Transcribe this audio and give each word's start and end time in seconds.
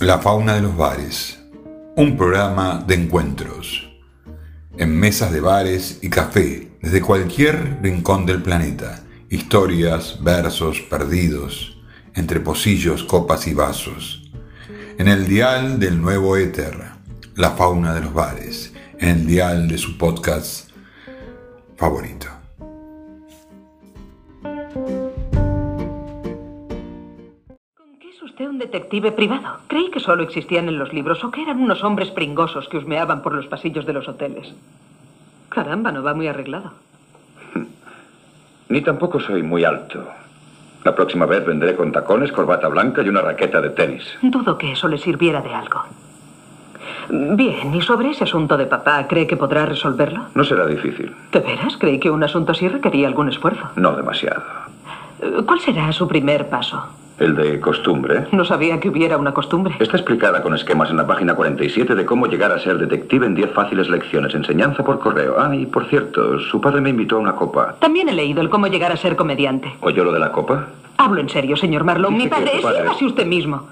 La 0.00 0.18
fauna 0.18 0.54
de 0.54 0.62
los 0.62 0.78
bares. 0.78 1.38
Un 1.94 2.16
programa 2.16 2.82
de 2.86 2.94
encuentros. 2.94 3.86
En 4.78 4.98
mesas 4.98 5.30
de 5.30 5.42
bares 5.42 5.98
y 6.00 6.08
café, 6.08 6.72
desde 6.80 7.02
cualquier 7.02 7.80
rincón 7.82 8.24
del 8.24 8.42
planeta. 8.42 9.04
Historias, 9.28 10.16
versos 10.22 10.80
perdidos, 10.80 11.76
entre 12.14 12.40
pocillos, 12.40 13.04
copas 13.04 13.46
y 13.46 13.52
vasos. 13.52 14.32
En 14.96 15.06
el 15.06 15.26
dial 15.26 15.78
del 15.78 16.00
nuevo 16.00 16.38
éter, 16.38 16.78
la 17.34 17.50
fauna 17.50 17.92
de 17.92 18.00
los 18.00 18.14
bares. 18.14 18.72
En 18.98 19.10
el 19.10 19.26
dial 19.26 19.68
de 19.68 19.76
su 19.76 19.98
podcast 19.98 20.70
favorito. 21.76 22.39
Detective 28.80 29.12
privado? 29.12 29.58
Creí 29.68 29.90
que 29.90 30.00
solo 30.00 30.22
existían 30.22 30.68
en 30.68 30.78
los 30.78 30.92
libros 30.92 31.22
o 31.24 31.30
que 31.30 31.42
eran 31.42 31.60
unos 31.60 31.84
hombres 31.84 32.10
pringosos 32.10 32.68
que 32.68 32.78
husmeaban 32.78 33.22
por 33.22 33.34
los 33.34 33.46
pasillos 33.46 33.84
de 33.84 33.92
los 33.92 34.08
hoteles. 34.08 34.54
Caramba, 35.48 35.92
no 35.92 36.02
va 36.02 36.14
muy 36.14 36.28
arreglado. 36.28 36.72
Ni 38.68 38.80
tampoco 38.80 39.20
soy 39.20 39.42
muy 39.42 39.64
alto. 39.64 40.04
La 40.84 40.94
próxima 40.94 41.26
vez 41.26 41.44
vendré 41.44 41.76
con 41.76 41.92
tacones, 41.92 42.32
corbata 42.32 42.68
blanca 42.68 43.02
y 43.02 43.08
una 43.08 43.20
raqueta 43.20 43.60
de 43.60 43.70
tenis. 43.70 44.04
Dudo 44.22 44.56
que 44.56 44.72
eso 44.72 44.88
le 44.88 44.96
sirviera 44.96 45.42
de 45.42 45.52
algo. 45.54 45.82
Bien, 47.10 47.74
¿y 47.74 47.82
sobre 47.82 48.10
ese 48.10 48.24
asunto 48.24 48.56
de 48.56 48.66
papá, 48.66 49.06
cree 49.06 49.26
que 49.26 49.36
podrá 49.36 49.66
resolverlo? 49.66 50.28
No 50.34 50.44
será 50.44 50.66
difícil. 50.66 51.14
¿De 51.32 51.40
veras? 51.40 51.76
Creí 51.76 51.98
que 51.98 52.10
un 52.10 52.22
asunto 52.22 52.52
así 52.52 52.66
requería 52.68 53.08
algún 53.08 53.28
esfuerzo. 53.28 53.68
No 53.76 53.94
demasiado. 53.94 54.42
¿Cuál 55.44 55.60
será 55.60 55.92
su 55.92 56.08
primer 56.08 56.48
paso? 56.48 56.82
El 57.20 57.36
de 57.36 57.60
costumbre. 57.60 58.26
No 58.32 58.44
sabía 58.46 58.80
que 58.80 58.88
hubiera 58.88 59.18
una 59.18 59.32
costumbre. 59.34 59.76
Está 59.78 59.96
explicada 59.98 60.42
con 60.42 60.54
esquemas 60.54 60.88
en 60.90 60.96
la 60.96 61.06
página 61.06 61.34
47 61.34 61.94
de 61.94 62.06
cómo 62.06 62.26
llegar 62.26 62.50
a 62.50 62.58
ser 62.58 62.78
detective 62.78 63.26
en 63.26 63.34
10 63.34 63.52
fáciles 63.52 63.88
lecciones. 63.90 64.34
Enseñanza 64.34 64.82
por 64.82 64.98
correo. 64.98 65.36
Ah, 65.38 65.54
y 65.54 65.66
por 65.66 65.84
cierto, 65.86 66.38
su 66.40 66.60
padre 66.62 66.80
me 66.80 66.88
invitó 66.90 67.16
a 67.16 67.18
una 67.18 67.34
copa. 67.36 67.76
También 67.78 68.08
he 68.08 68.12
leído 68.14 68.40
el 68.40 68.48
cómo 68.48 68.66
llegar 68.68 68.90
a 68.90 68.96
ser 68.96 69.16
comediante. 69.16 69.70
¿Oyó 69.82 70.02
lo 70.02 70.12
de 70.12 70.18
la 70.18 70.32
copa? 70.32 70.68
Hablo 70.96 71.20
en 71.20 71.28
serio, 71.28 71.56
señor 71.56 71.84
Marlowe. 71.84 72.10
Mi 72.10 72.26
padre 72.26 72.56
es 72.56 72.62
padre- 72.62 73.04
usted 73.04 73.26
mismo. 73.26 73.68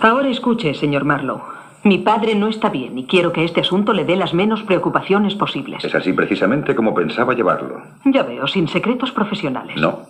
Ahora 0.00 0.28
escuche, 0.28 0.74
señor 0.74 1.04
Marlowe. 1.04 1.57
Mi 1.88 1.96
padre 1.96 2.34
no 2.34 2.48
está 2.48 2.68
bien 2.68 2.98
y 2.98 3.06
quiero 3.06 3.32
que 3.32 3.44
este 3.44 3.62
asunto 3.62 3.94
le 3.94 4.04
dé 4.04 4.14
las 4.14 4.34
menos 4.34 4.62
preocupaciones 4.62 5.34
posibles. 5.34 5.82
Es 5.82 5.94
así 5.94 6.12
precisamente 6.12 6.76
como 6.76 6.92
pensaba 6.92 7.32
llevarlo. 7.32 7.80
Ya 8.04 8.24
veo, 8.24 8.46
sin 8.46 8.68
secretos 8.68 9.10
profesionales. 9.10 9.74
No, 9.80 10.00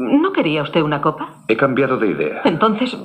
¿No 0.00 0.32
quería 0.32 0.64
usted 0.64 0.82
una 0.82 1.00
copa? 1.00 1.28
he 1.46 1.56
cambiado 1.56 1.96
de 1.96 2.08
idea. 2.08 2.40
Entonces... 2.44 2.98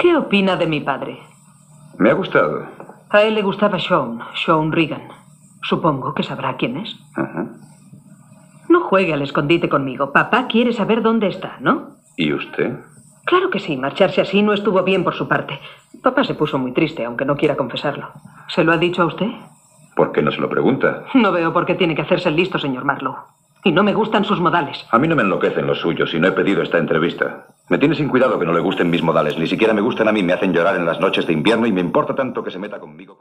¿Qué 0.00 0.16
opina 0.16 0.56
de 0.56 0.66
mi 0.66 0.80
padre? 0.80 1.20
Me 1.98 2.10
ha 2.10 2.14
gustado. 2.14 2.66
A 3.10 3.22
él 3.22 3.36
le 3.36 3.42
gustaba 3.42 3.78
Sean, 3.78 4.18
Sean 4.44 4.72
Regan. 4.72 5.02
Supongo 5.62 6.14
que 6.14 6.24
sabrá 6.24 6.56
quién 6.56 6.78
es. 6.78 6.96
Ajá. 7.14 7.46
No 8.68 8.80
juegue 8.80 9.14
al 9.14 9.22
escondite 9.22 9.68
conmigo. 9.68 10.10
Papá 10.12 10.48
quiere 10.48 10.72
saber 10.72 11.00
dónde 11.00 11.28
está, 11.28 11.58
¿no? 11.60 11.90
¿Y 12.16 12.32
usted? 12.32 12.76
Claro 13.26 13.50
que 13.50 13.58
sí, 13.58 13.76
marcharse 13.76 14.20
así 14.20 14.40
no 14.40 14.52
estuvo 14.52 14.84
bien 14.84 15.02
por 15.02 15.14
su 15.14 15.26
parte. 15.26 15.58
Papá 16.00 16.22
se 16.22 16.34
puso 16.34 16.58
muy 16.58 16.70
triste, 16.72 17.04
aunque 17.04 17.24
no 17.24 17.36
quiera 17.36 17.56
confesarlo. 17.56 18.08
¿Se 18.48 18.62
lo 18.62 18.72
ha 18.72 18.78
dicho 18.78 19.02
a 19.02 19.06
usted? 19.06 19.26
¿Por 19.96 20.12
qué 20.12 20.22
no 20.22 20.30
se 20.30 20.40
lo 20.40 20.48
pregunta? 20.48 21.06
No 21.14 21.32
veo 21.32 21.52
por 21.52 21.66
qué 21.66 21.74
tiene 21.74 21.96
que 21.96 22.02
hacerse 22.02 22.28
el 22.28 22.36
listo, 22.36 22.56
señor 22.60 22.84
Marlowe. 22.84 23.18
Y 23.64 23.72
no 23.72 23.82
me 23.82 23.94
gustan 23.94 24.24
sus 24.24 24.38
modales. 24.38 24.86
A 24.92 24.98
mí 24.98 25.08
no 25.08 25.16
me 25.16 25.22
enloquecen 25.22 25.66
los 25.66 25.80
suyos 25.80 26.14
y 26.14 26.20
no 26.20 26.28
he 26.28 26.32
pedido 26.32 26.62
esta 26.62 26.78
entrevista. 26.78 27.48
Me 27.68 27.78
tiene 27.78 27.96
sin 27.96 28.08
cuidado 28.08 28.38
que 28.38 28.46
no 28.46 28.52
le 28.52 28.60
gusten 28.60 28.90
mis 28.90 29.02
modales. 29.02 29.36
Ni 29.36 29.48
siquiera 29.48 29.74
me 29.74 29.80
gustan 29.80 30.06
a 30.06 30.12
mí. 30.12 30.22
Me 30.22 30.32
hacen 30.32 30.52
llorar 30.52 30.76
en 30.76 30.86
las 30.86 31.00
noches 31.00 31.26
de 31.26 31.32
invierno 31.32 31.66
y 31.66 31.72
me 31.72 31.80
importa 31.80 32.14
tanto 32.14 32.44
que 32.44 32.52
se 32.52 32.60
meta 32.60 32.78
conmigo. 32.78 33.18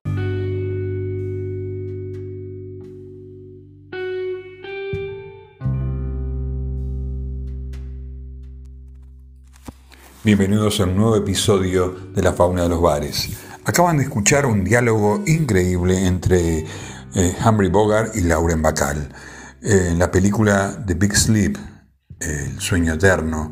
Bienvenidos 10.25 10.80
a 10.80 10.86
un 10.86 10.97
nuevo 10.97 11.16
episodio 11.18 11.96
de 12.16 12.24
La 12.24 12.34
Fauna 12.34 12.63
de 12.63 12.69
los 12.69 12.81
Bares. 12.81 13.30
Acaban 13.63 13.97
de 13.97 14.06
escuchar 14.06 14.47
un 14.47 14.63
diálogo 14.63 15.22
increíble 15.28 16.08
entre 16.08 16.66
eh, 17.13 17.36
Humphrey 17.46 17.69
Bogart 17.69 18.16
y 18.16 18.22
Lauren 18.22 18.63
Bacall. 18.63 19.08
Eh, 19.62 19.90
en 19.91 20.00
la 20.00 20.09
película 20.09 20.84
The 20.84 20.96
Big 20.96 21.16
Sleep, 21.16 21.59
El 22.19 22.59
sueño 22.59 22.96
eterno, 22.96 23.52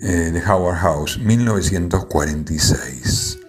eh, 0.00 0.30
de 0.30 0.40
Howard 0.48 0.76
House, 0.76 1.18
1946. 1.18 3.40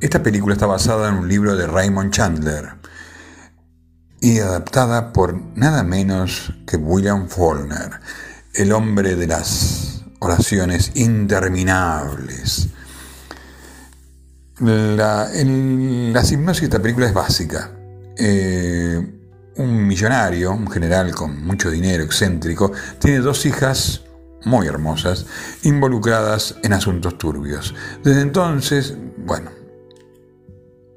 Esta 0.00 0.22
película 0.22 0.54
está 0.54 0.66
basada 0.66 1.08
en 1.08 1.16
un 1.16 1.26
libro 1.26 1.56
de 1.56 1.66
Raymond 1.66 2.12
Chandler 2.12 2.74
y 4.20 4.38
adaptada 4.38 5.12
por 5.12 5.34
nada 5.56 5.82
menos 5.82 6.52
que 6.68 6.76
William 6.76 7.28
Faulkner, 7.28 7.98
el 8.54 8.70
hombre 8.70 9.16
de 9.16 9.26
las 9.26 9.85
oraciones 10.20 10.92
interminables. 10.94 12.68
La, 14.60 15.30
el- 15.34 16.12
la 16.12 16.22
de 16.62 16.66
esta 16.66 16.80
película 16.82 17.06
es 17.06 17.14
básica. 17.14 17.70
Eh, 18.16 19.12
un 19.56 19.86
millonario, 19.86 20.52
un 20.52 20.68
general 20.70 21.14
con 21.14 21.44
mucho 21.44 21.70
dinero, 21.70 22.02
excéntrico, 22.04 22.72
tiene 22.98 23.18
dos 23.20 23.44
hijas 23.46 24.02
muy 24.44 24.66
hermosas, 24.66 25.26
involucradas 25.62 26.56
en 26.62 26.72
asuntos 26.72 27.18
turbios. 27.18 27.74
Desde 28.04 28.20
entonces, 28.20 28.94
bueno, 29.18 29.50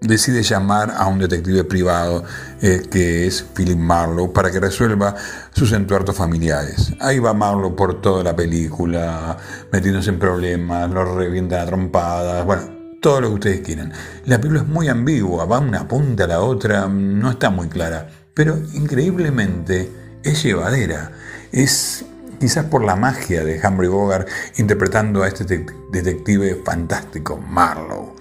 decide 0.02 0.44
llamar 0.44 0.94
a 0.96 1.08
un 1.08 1.20
detective 1.20 1.64
privado 1.64 2.24
eh, 2.62 2.84
que 2.90 3.28
es 3.28 3.44
Philip 3.54 3.78
Marlowe 3.78 4.32
para 4.32 4.52
que 4.52 4.60
resuelva 4.60 5.16
sus 5.52 5.72
entuertos 5.74 6.16
familiares. 6.16 6.94
Ahí 7.00 7.20
va 7.20 7.34
Marlowe 7.34 7.76
por 7.76 8.02
toda 8.02 8.24
la 8.24 8.36
película, 8.36 9.38
metiéndose 9.72 10.10
en 10.10 10.20
problemas, 10.20 10.90
lo 10.90 11.16
revientan 11.16 11.62
a 11.62 11.66
trompadas, 11.66 12.46
bueno, 12.46 12.64
todo 13.02 13.22
lo 13.22 13.28
que 13.30 13.34
ustedes 13.36 13.62
quieran. 13.62 13.94
La 14.26 14.38
película 14.38 14.62
es 14.62 14.68
muy 14.68 14.88
ambigua, 14.88 15.46
va 15.46 15.60
una 15.60 15.88
punta 15.88 16.26
a 16.26 16.28
la 16.28 16.42
otra, 16.42 16.88
no 16.88 17.32
está 17.32 17.50
muy 17.50 17.68
clara, 17.68 18.10
pero 18.34 18.58
increíblemente 18.74 19.90
es 20.24 20.44
llevadera. 20.44 21.12
Es 21.52 22.06
quizás 22.40 22.66
por 22.66 22.84
la 22.84 22.96
magia 22.96 23.44
de 23.44 23.60
Humphrey 23.66 23.90
Bogart 23.90 24.28
interpretando 24.58 25.24
a 25.24 25.28
este 25.28 25.46
detec- 25.46 25.74
detective 25.92 26.62
fantástico, 26.64 27.38
Marlowe. 27.38 28.16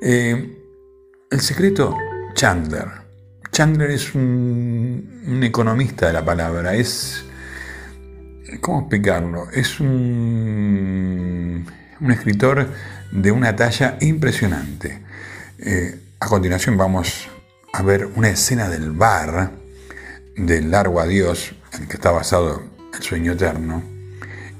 Eh, 0.00 0.61
el 1.32 1.40
secreto, 1.40 1.96
Chandler. 2.34 2.88
Chandler 3.50 3.90
es 3.90 4.14
un, 4.14 5.40
economista 5.42 6.06
de 6.06 6.12
la 6.12 6.24
palabra, 6.24 6.74
es... 6.74 7.24
¿Cómo 8.60 8.80
explicarlo? 8.80 9.50
Es 9.50 9.80
un, 9.80 11.66
un 12.00 12.10
escritor 12.10 12.68
de 13.10 13.32
una 13.32 13.56
talla 13.56 13.96
impresionante. 14.02 15.00
Eh, 15.58 15.98
a 16.20 16.26
continuación 16.26 16.76
vamos 16.76 17.28
a 17.72 17.82
ver 17.82 18.10
una 18.14 18.28
escena 18.28 18.68
del 18.68 18.90
bar 18.90 19.52
del 20.36 20.70
largo 20.70 21.00
adiós, 21.00 21.54
en 21.72 21.82
el 21.82 21.88
que 21.88 21.94
está 21.94 22.10
basado 22.10 22.62
El 22.94 23.02
sueño 23.02 23.32
eterno. 23.32 23.82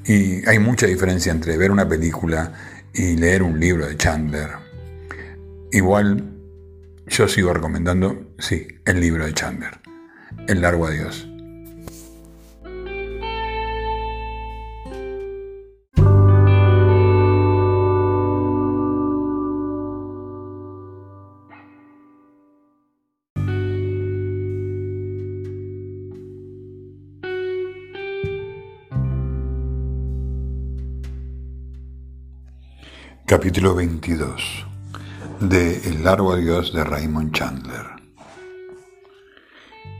Y 0.06 0.48
hay 0.48 0.58
mucha 0.58 0.86
diferencia 0.86 1.32
entre 1.32 1.58
ver 1.58 1.70
una 1.70 1.86
película 1.86 2.54
y 2.94 3.16
leer 3.16 3.42
un 3.42 3.60
libro 3.60 3.86
de 3.86 3.96
Chandler. 3.98 4.48
Igual 5.70 6.31
yo 7.06 7.28
sigo 7.28 7.52
recomendando, 7.52 8.34
sí, 8.38 8.66
el 8.84 9.00
libro 9.00 9.24
de 9.26 9.34
Chandler, 9.34 9.80
El 10.48 10.62
largo 10.62 10.86
adiós. 10.86 11.28
Capítulo 33.26 33.74
22 33.74 34.71
de 35.48 35.88
El 35.88 36.04
largo 36.04 36.32
adiós 36.32 36.72
de 36.72 36.84
Raymond 36.84 37.32
Chandler. 37.32 37.86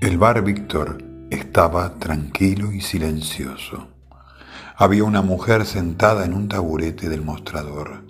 El 0.01 0.17
bar 0.17 0.43
Víctor 0.45 1.03
estaba 1.31 1.99
tranquilo 1.99 2.71
y 2.71 2.81
silencioso. 2.81 3.89
Había 4.77 5.03
una 5.03 5.21
mujer 5.21 5.67
sentada 5.67 6.25
en 6.25 6.35
un 6.35 6.49
taburete 6.49 7.09
del 7.09 7.23
mostrador. 7.23 8.05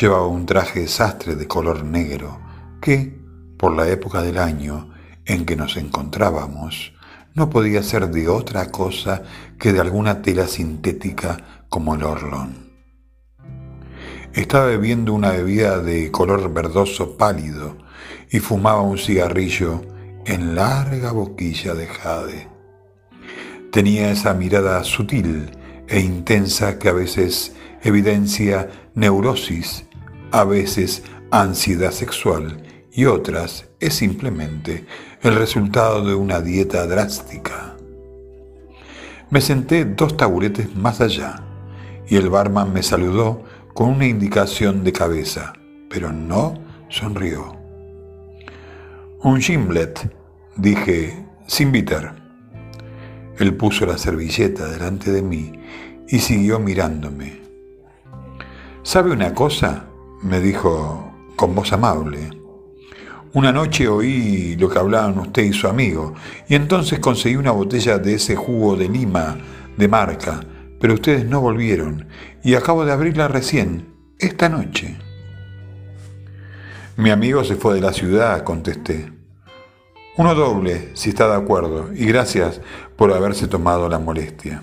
Llevaba 0.00 0.28
un 0.28 0.46
traje 0.46 0.86
sastre 0.86 1.34
de 1.34 1.48
color 1.48 1.84
negro 1.84 2.38
que, 2.80 3.18
por 3.56 3.74
la 3.74 3.88
época 3.88 4.22
del 4.22 4.38
año 4.38 4.90
en 5.24 5.46
que 5.46 5.56
nos 5.56 5.76
encontrábamos, 5.76 6.92
no 7.34 7.50
podía 7.50 7.82
ser 7.82 8.08
de 8.10 8.28
otra 8.28 8.70
cosa 8.70 9.24
que 9.58 9.72
de 9.72 9.80
alguna 9.80 10.22
tela 10.22 10.46
sintética 10.46 11.64
como 11.68 11.96
el 11.96 12.04
orlón. 12.04 12.65
Estaba 14.36 14.66
bebiendo 14.66 15.14
una 15.14 15.30
bebida 15.30 15.78
de 15.78 16.10
color 16.10 16.52
verdoso 16.52 17.16
pálido 17.16 17.78
y 18.30 18.38
fumaba 18.38 18.82
un 18.82 18.98
cigarrillo 18.98 19.80
en 20.26 20.54
larga 20.54 21.10
boquilla 21.12 21.72
de 21.72 21.86
jade. 21.86 22.46
Tenía 23.72 24.10
esa 24.10 24.34
mirada 24.34 24.84
sutil 24.84 25.52
e 25.88 26.00
intensa 26.00 26.78
que 26.78 26.90
a 26.90 26.92
veces 26.92 27.54
evidencia 27.82 28.68
neurosis, 28.94 29.86
a 30.32 30.44
veces 30.44 31.02
ansiedad 31.30 31.92
sexual 31.92 32.62
y 32.92 33.06
otras 33.06 33.70
es 33.80 33.94
simplemente 33.94 34.84
el 35.22 35.34
resultado 35.34 36.04
de 36.04 36.14
una 36.14 36.42
dieta 36.42 36.86
drástica. 36.86 37.74
Me 39.30 39.40
senté 39.40 39.86
dos 39.86 40.14
taburetes 40.18 40.76
más 40.76 41.00
allá 41.00 41.42
y 42.06 42.16
el 42.16 42.28
barman 42.28 42.74
me 42.74 42.82
saludó 42.82 43.42
con 43.76 43.90
una 43.90 44.06
indicación 44.06 44.84
de 44.84 44.90
cabeza, 44.90 45.52
pero 45.90 46.10
no 46.10 46.54
sonrió. 46.88 47.54
Un 49.22 49.38
gimlet, 49.38 50.10
dije, 50.56 51.26
sin 51.46 51.72
bitter. 51.72 52.10
Él 53.38 53.54
puso 53.54 53.84
la 53.84 53.98
servilleta 53.98 54.66
delante 54.66 55.12
de 55.12 55.20
mí 55.20 55.52
y 56.08 56.20
siguió 56.20 56.58
mirándome. 56.58 57.42
¿Sabe 58.82 59.10
una 59.10 59.34
cosa? 59.34 59.84
me 60.22 60.40
dijo 60.40 61.12
con 61.36 61.54
voz 61.54 61.70
amable. 61.74 62.30
Una 63.34 63.52
noche 63.52 63.88
oí 63.88 64.56
lo 64.56 64.70
que 64.70 64.78
hablaban 64.78 65.18
usted 65.18 65.42
y 65.42 65.52
su 65.52 65.68
amigo, 65.68 66.14
y 66.48 66.54
entonces 66.54 66.98
conseguí 66.98 67.36
una 67.36 67.50
botella 67.50 67.98
de 67.98 68.14
ese 68.14 68.36
jugo 68.36 68.74
de 68.74 68.88
lima 68.88 69.36
de 69.76 69.86
marca, 69.86 70.40
pero 70.80 70.94
ustedes 70.94 71.24
no 71.26 71.40
volvieron, 71.40 72.08
y 72.42 72.54
acabo 72.54 72.84
de 72.84 72.92
abrirla 72.92 73.28
recién, 73.28 73.94
esta 74.18 74.48
noche. 74.48 74.96
Mi 76.96 77.10
amigo 77.10 77.44
se 77.44 77.56
fue 77.56 77.74
de 77.74 77.80
la 77.80 77.92
ciudad, 77.92 78.42
contesté. 78.42 79.12
Uno 80.16 80.34
doble, 80.34 80.90
si 80.94 81.10
está 81.10 81.28
de 81.28 81.36
acuerdo, 81.36 81.90
y 81.94 82.06
gracias 82.06 82.60
por 82.96 83.12
haberse 83.12 83.48
tomado 83.48 83.88
la 83.88 83.98
molestia. 83.98 84.62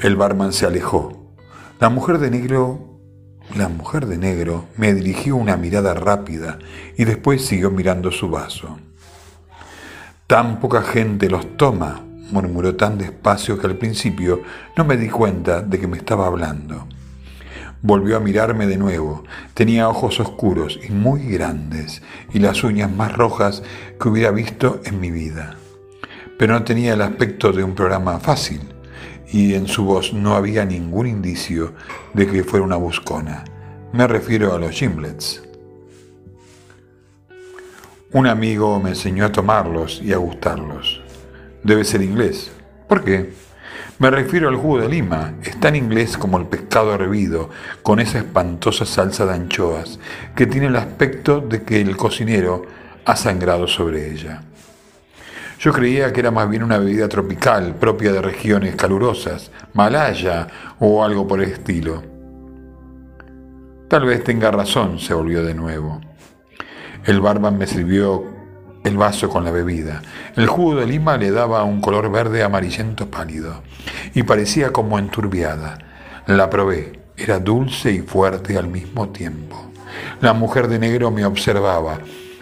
El 0.00 0.16
barman 0.16 0.52
se 0.52 0.66
alejó. 0.66 1.34
La 1.78 1.90
mujer 1.90 2.18
de 2.18 2.30
negro 2.30 2.90
la 3.56 3.68
mujer 3.68 4.06
de 4.06 4.16
negro 4.16 4.66
me 4.76 4.94
dirigió 4.94 5.34
una 5.34 5.56
mirada 5.56 5.92
rápida 5.92 6.58
y 6.96 7.04
después 7.04 7.44
siguió 7.44 7.70
mirando 7.70 8.12
su 8.12 8.30
vaso. 8.30 8.78
Tan 10.28 10.60
poca 10.60 10.82
gente 10.82 11.28
los 11.28 11.56
toma, 11.56 12.04
murmuró 12.32 12.76
tan 12.76 12.98
despacio 12.98 13.58
que 13.58 13.66
al 13.66 13.76
principio 13.76 14.42
no 14.76 14.84
me 14.84 14.96
di 14.96 15.08
cuenta 15.08 15.62
de 15.62 15.78
que 15.78 15.86
me 15.86 15.96
estaba 15.96 16.26
hablando. 16.26 16.86
Volvió 17.82 18.16
a 18.16 18.20
mirarme 18.20 18.66
de 18.66 18.76
nuevo. 18.76 19.24
Tenía 19.54 19.88
ojos 19.88 20.20
oscuros 20.20 20.78
y 20.86 20.92
muy 20.92 21.22
grandes 21.22 22.02
y 22.32 22.38
las 22.38 22.62
uñas 22.62 22.92
más 22.92 23.16
rojas 23.16 23.62
que 23.98 24.08
hubiera 24.08 24.30
visto 24.30 24.80
en 24.84 25.00
mi 25.00 25.10
vida. 25.10 25.56
Pero 26.38 26.54
no 26.54 26.64
tenía 26.64 26.94
el 26.94 27.02
aspecto 27.02 27.52
de 27.52 27.64
un 27.64 27.74
programa 27.74 28.18
fácil 28.20 28.60
y 29.32 29.54
en 29.54 29.66
su 29.66 29.84
voz 29.84 30.12
no 30.12 30.34
había 30.34 30.64
ningún 30.64 31.06
indicio 31.06 31.72
de 32.14 32.26
que 32.26 32.44
fuera 32.44 32.64
una 32.64 32.76
buscona. 32.76 33.44
Me 33.92 34.06
refiero 34.06 34.54
a 34.54 34.58
los 34.58 34.72
gimlets. 34.72 35.42
Un 38.12 38.26
amigo 38.26 38.78
me 38.80 38.90
enseñó 38.90 39.24
a 39.24 39.32
tomarlos 39.32 40.02
y 40.02 40.12
a 40.12 40.16
gustarlos. 40.16 40.99
Debe 41.62 41.84
ser 41.84 42.02
inglés. 42.02 42.50
¿Por 42.88 43.04
qué? 43.04 43.32
Me 43.98 44.10
refiero 44.10 44.48
al 44.48 44.56
jugo 44.56 44.80
de 44.80 44.88
lima. 44.88 45.34
Es 45.42 45.60
tan 45.60 45.76
inglés 45.76 46.16
como 46.16 46.38
el 46.38 46.46
pescado 46.46 46.94
hervido, 46.94 47.50
con 47.82 48.00
esa 48.00 48.18
espantosa 48.18 48.86
salsa 48.86 49.26
de 49.26 49.34
anchoas, 49.34 49.98
que 50.34 50.46
tiene 50.46 50.68
el 50.68 50.76
aspecto 50.76 51.40
de 51.40 51.62
que 51.62 51.80
el 51.80 51.96
cocinero 51.96 52.62
ha 53.04 53.14
sangrado 53.14 53.68
sobre 53.68 54.10
ella. 54.10 54.42
Yo 55.58 55.72
creía 55.74 56.10
que 56.14 56.20
era 56.20 56.30
más 56.30 56.48
bien 56.48 56.62
una 56.62 56.78
bebida 56.78 57.06
tropical, 57.08 57.74
propia 57.74 58.12
de 58.12 58.22
regiones 58.22 58.74
calurosas, 58.76 59.50
malaya 59.74 60.46
o 60.78 61.04
algo 61.04 61.28
por 61.28 61.42
el 61.42 61.50
estilo. 61.50 62.02
Tal 63.88 64.06
vez 64.06 64.24
tenga 64.24 64.50
razón, 64.50 64.98
se 64.98 65.12
volvió 65.12 65.44
de 65.44 65.52
nuevo. 65.52 66.00
El 67.04 67.20
barman 67.20 67.58
me 67.58 67.66
sirvió 67.66 68.39
el 68.84 68.96
vaso 68.96 69.28
con 69.28 69.44
la 69.44 69.50
bebida. 69.50 70.02
El 70.36 70.46
jugo 70.46 70.76
de 70.76 70.86
lima 70.86 71.16
le 71.16 71.30
daba 71.30 71.64
un 71.64 71.80
color 71.80 72.10
verde 72.10 72.42
amarillento 72.42 73.10
pálido 73.10 73.62
y 74.14 74.22
parecía 74.22 74.72
como 74.72 74.98
enturbiada. 74.98 75.78
La 76.26 76.48
probé. 76.50 77.00
Era 77.16 77.38
dulce 77.38 77.92
y 77.92 78.00
fuerte 78.00 78.56
al 78.56 78.68
mismo 78.68 79.10
tiempo. 79.10 79.70
La 80.22 80.32
mujer 80.32 80.68
de 80.68 80.78
negro 80.78 81.10
me 81.10 81.26
observaba. 81.26 81.98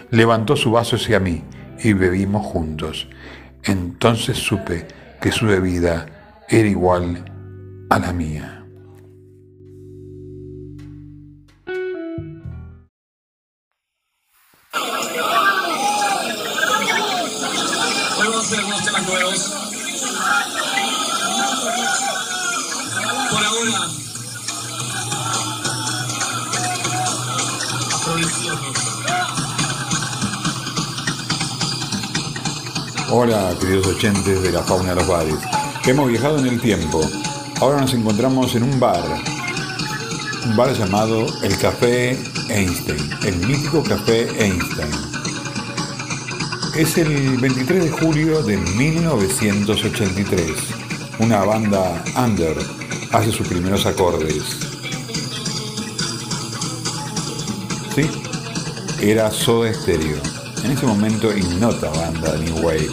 Levantó 0.09 0.55
su 0.55 0.71
vaso 0.71 0.95
hacia 0.95 1.19
mí 1.19 1.43
y 1.83 1.93
bebimos 1.93 2.45
juntos. 2.45 3.09
Entonces 3.63 4.37
supe 4.37 4.87
que 5.19 5.33
su 5.33 5.47
bebida 5.47 6.05
era 6.47 6.67
igual 6.67 7.25
a 7.89 7.99
la 7.99 8.13
mía. 8.13 8.58
Por 19.29 19.37
ahora, 23.45 23.79
Hola, 33.11 33.55
queridos 33.59 33.85
oyentes 33.85 34.41
de 34.41 34.51
la 34.51 34.63
fauna 34.63 34.89
de 34.89 34.95
los 34.95 35.07
bares. 35.07 35.35
Hemos 35.85 36.09
viajado 36.09 36.39
en 36.39 36.47
el 36.47 36.59
tiempo. 36.59 36.99
Ahora 37.61 37.81
nos 37.81 37.93
encontramos 37.93 38.55
en 38.55 38.63
un 38.63 38.79
bar. 38.79 39.03
Un 40.45 40.55
bar 40.55 40.73
llamado 40.73 41.27
el 41.43 41.55
Café 41.59 42.17
Einstein. 42.49 43.11
El 43.23 43.35
mítico 43.45 43.83
Café 43.83 44.27
Einstein. 44.43 45.18
Es 46.79 46.97
el 46.97 47.37
23 47.39 47.83
de 47.83 47.91
julio 47.91 48.41
de 48.41 48.55
1983. 48.55 50.49
Una 51.19 51.43
banda 51.43 52.01
under 52.15 52.55
hace 53.11 53.33
sus 53.33 53.45
primeros 53.49 53.85
acordes. 53.85 54.43
¿Sí? 57.93 58.09
Era 59.01 59.29
Soda 59.29 59.73
Stereo 59.73 60.21
en 60.63 60.71
ese 60.71 60.85
momento 60.85 61.35
ignota 61.35 61.89
banda 61.89 62.37
New 62.37 62.65
Wave. 62.65 62.87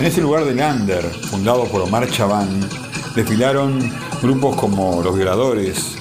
En 0.00 0.04
ese 0.04 0.20
lugar 0.20 0.44
de 0.44 0.54
Lander, 0.54 1.04
fundado 1.30 1.64
por 1.68 1.80
Omar 1.80 2.06
Chaván, 2.10 2.68
desfilaron 3.14 3.78
grupos 4.20 4.56
como 4.56 5.02
Los 5.02 5.16
Violadores 5.16 5.96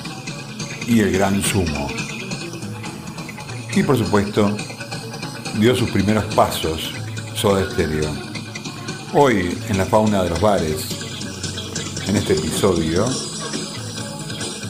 y 0.86 1.00
El 1.00 1.13
Gran 1.13 1.41
Sumo. 1.41 1.88
Y 3.74 3.83
por 3.83 3.97
supuesto, 3.97 4.53
dio 5.58 5.76
sus 5.76 5.90
primeros 5.92 6.24
pasos 6.36 6.92
Soda 7.36 7.70
Stereo. 7.72 8.12
Hoy, 9.14 9.58
en 9.70 9.78
la 9.78 9.86
fauna 9.86 10.24
de 10.24 10.30
los 10.30 10.42
bares, 10.42 10.88
en 12.08 12.16
este 12.16 12.34
episodio, 12.34 13.06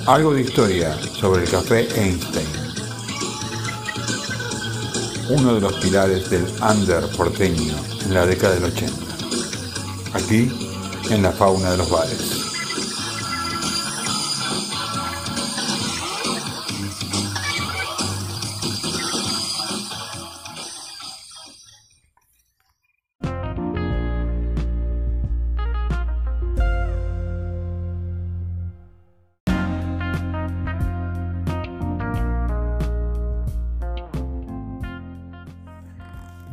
algo 0.06 0.34
de 0.34 0.41
historia 0.41 0.98
sobre 1.20 1.44
el 1.44 1.50
café 1.50 1.88
Einstein 2.00 2.67
uno 5.29 5.56
de 5.56 5.62
los 5.62 5.74
pilares 5.75 6.29
del 6.29 6.46
under 6.62 7.06
porteño 7.17 7.75
en 8.06 8.13
la 8.13 8.25
década 8.25 8.56
del 8.56 8.65
80. 8.65 8.94
Aquí, 10.13 10.50
en 11.10 11.22
la 11.22 11.32
fauna 11.32 11.72
de 11.72 11.77
los 11.77 11.89
bares. 11.89 12.46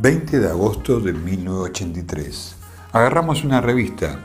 20 0.04 0.38
de 0.38 0.50
agosto 0.50 1.00
de 1.00 1.14
1983. 1.14 2.56
Agarramos 2.92 3.42
una 3.42 3.62
revista, 3.62 4.20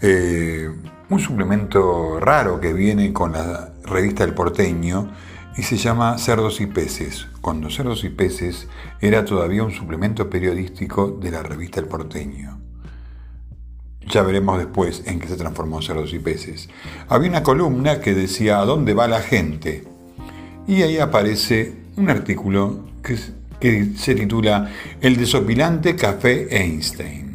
eh, 0.00 0.70
un 1.10 1.20
suplemento 1.20 2.18
raro 2.18 2.58
que 2.58 2.72
viene 2.72 3.12
con 3.12 3.32
la 3.32 3.74
revista 3.84 4.24
El 4.24 4.32
Porteño 4.32 5.10
y 5.54 5.64
se 5.64 5.76
llama 5.76 6.16
Cerdos 6.16 6.62
y 6.62 6.66
Peces, 6.66 7.26
cuando 7.42 7.68
Cerdos 7.68 8.04
y 8.04 8.08
Peces 8.08 8.68
era 9.02 9.26
todavía 9.26 9.64
un 9.64 9.70
suplemento 9.70 10.30
periodístico 10.30 11.18
de 11.20 11.30
la 11.30 11.42
revista 11.42 11.78
El 11.78 11.88
Porteño. 11.88 12.58
Ya 14.06 14.22
veremos 14.22 14.56
después 14.56 15.02
en 15.04 15.20
qué 15.20 15.28
se 15.28 15.36
transformó 15.36 15.82
Cerdos 15.82 16.14
y 16.14 16.20
Peces. 16.20 16.70
Había 17.06 17.28
una 17.28 17.42
columna 17.42 18.00
que 18.00 18.14
decía 18.14 18.60
¿A 18.60 18.64
dónde 18.64 18.94
va 18.94 19.06
la 19.06 19.20
gente? 19.20 19.84
Y 20.66 20.80
ahí 20.80 20.96
aparece 20.96 21.74
un 21.98 22.08
artículo 22.08 22.86
que, 23.02 23.18
que 23.60 23.88
se 23.96 24.14
titula 24.14 24.70
El 25.00 25.16
desopilante 25.16 25.96
café 25.96 26.48
Einstein. 26.50 27.28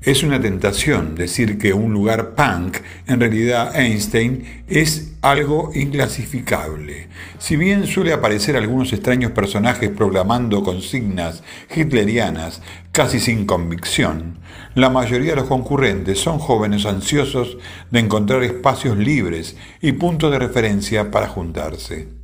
Es 0.00 0.22
una 0.22 0.40
tentación 0.40 1.16
decir 1.16 1.58
que 1.58 1.74
un 1.74 1.92
lugar 1.92 2.34
punk, 2.36 2.78
en 3.08 3.18
realidad 3.18 3.78
Einstein, 3.78 4.62
es 4.68 5.12
algo 5.22 5.72
inclasificable. 5.74 7.08
Si 7.38 7.56
bien 7.56 7.86
suele 7.86 8.12
aparecer 8.12 8.56
algunos 8.56 8.92
extraños 8.92 9.32
personajes 9.32 9.90
proclamando 9.90 10.62
consignas 10.62 11.42
hitlerianas 11.74 12.62
casi 12.92 13.18
sin 13.18 13.44
convicción, 13.44 14.38
la 14.76 14.88
mayoría 14.88 15.30
de 15.30 15.40
los 15.40 15.48
concurrentes 15.48 16.20
son 16.20 16.38
jóvenes 16.38 16.86
ansiosos 16.86 17.58
de 17.90 17.98
encontrar 17.98 18.44
espacios 18.44 18.96
libres 18.96 19.56
y 19.82 19.92
puntos 19.92 20.30
de 20.30 20.38
referencia 20.38 21.10
para 21.10 21.26
juntarse. 21.26 22.17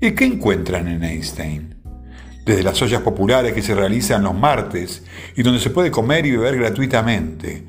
¿Y 0.00 0.12
qué 0.12 0.24
encuentran 0.24 0.88
en 0.88 1.02
Einstein? 1.04 1.78
desde 2.48 2.62
las 2.62 2.80
ollas 2.80 3.02
populares 3.02 3.52
que 3.52 3.60
se 3.60 3.74
realizan 3.74 4.22
los 4.22 4.34
martes 4.34 5.04
y 5.36 5.42
donde 5.42 5.60
se 5.60 5.68
puede 5.68 5.90
comer 5.90 6.24
y 6.24 6.30
beber 6.30 6.56
gratuitamente, 6.56 7.64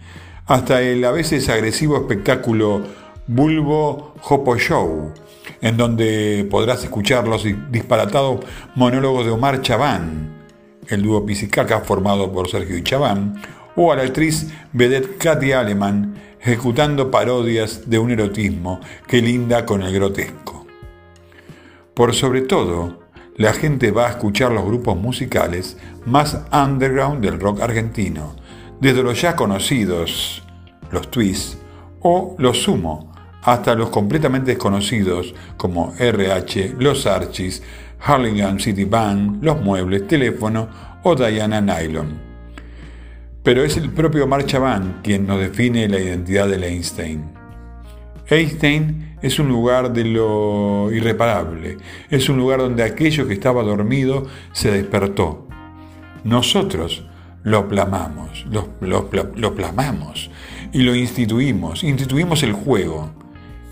hasta 0.45 0.81
el 0.81 1.03
a 1.03 1.11
veces 1.11 1.49
agresivo 1.49 1.97
espectáculo 1.97 2.83
Bulbo 3.27 4.15
Hopo 4.23 4.57
Show, 4.57 5.13
en 5.59 5.75
donde 5.75 6.47
podrás 6.49 6.81
escuchar 6.81 7.27
los 7.27 7.45
disparatados 7.69 8.45
monólogos 8.75 9.25
de 9.25 9.31
Omar 9.31 9.61
Chaván, 9.61 10.47
el 10.87 11.03
dúo 11.03 11.25
Pisicaca 11.25 11.81
formado 11.81 12.31
por 12.31 12.49
Sergio 12.49 12.77
y 12.77 12.83
Chaván, 12.83 13.41
o 13.75 13.91
a 13.91 13.97
la 13.97 14.03
actriz 14.03 14.47
vedette 14.71 15.17
Katia 15.17 15.59
Aleman 15.59 16.15
ejecutando 16.39 17.11
parodias 17.11 17.89
de 17.89 17.99
un 17.99 18.11
erotismo 18.11 18.79
que 19.07 19.21
linda 19.21 19.65
con 19.65 19.81
el 19.81 19.93
grotesco. 19.93 20.58
Por 21.99 22.15
sobre 22.15 22.43
todo, 22.43 22.97
la 23.35 23.51
gente 23.51 23.91
va 23.91 24.07
a 24.07 24.11
escuchar 24.11 24.53
los 24.53 24.63
grupos 24.63 24.95
musicales 24.95 25.75
más 26.05 26.45
underground 26.49 27.21
del 27.21 27.41
rock 27.41 27.59
argentino, 27.59 28.37
desde 28.79 29.03
los 29.03 29.19
ya 29.19 29.35
conocidos, 29.35 30.41
los 30.91 31.11
Twists, 31.11 31.57
o 31.99 32.37
los 32.39 32.59
Sumo, 32.59 33.11
hasta 33.41 33.75
los 33.75 33.89
completamente 33.89 34.51
desconocidos 34.51 35.35
como 35.57 35.93
RH, 35.99 36.75
Los 36.79 37.05
Archis, 37.05 37.61
Harlingham 37.99 38.61
City 38.61 38.85
Band, 38.85 39.43
Los 39.43 39.61
Muebles, 39.61 40.07
Teléfono 40.07 40.69
o 41.03 41.15
Diana 41.15 41.59
Nylon. 41.59 42.17
Pero 43.43 43.61
es 43.61 43.75
el 43.75 43.89
propio 43.89 44.25
Marcha 44.25 44.57
Band 44.57 45.01
quien 45.01 45.27
nos 45.27 45.41
define 45.41 45.89
la 45.89 45.99
identidad 45.99 46.47
de 46.47 46.65
Einstein. 46.65 47.38
Einstein 48.29 49.17
es 49.21 49.39
un 49.39 49.47
lugar 49.47 49.91
de 49.91 50.05
lo 50.05 50.91
irreparable, 50.91 51.77
es 52.09 52.29
un 52.29 52.37
lugar 52.37 52.59
donde 52.59 52.83
aquello 52.83 53.27
que 53.27 53.33
estaba 53.33 53.63
dormido 53.63 54.27
se 54.53 54.71
despertó. 54.71 55.47
Nosotros 56.23 57.05
lo 57.43 57.67
plamamos, 57.67 58.45
lo, 58.51 58.69
lo, 58.81 59.55
plamamos 59.55 60.29
y 60.71 60.83
lo 60.83 60.95
instituimos, 60.95 61.83
instituimos 61.83 62.43
el 62.43 62.53
juego. 62.53 63.11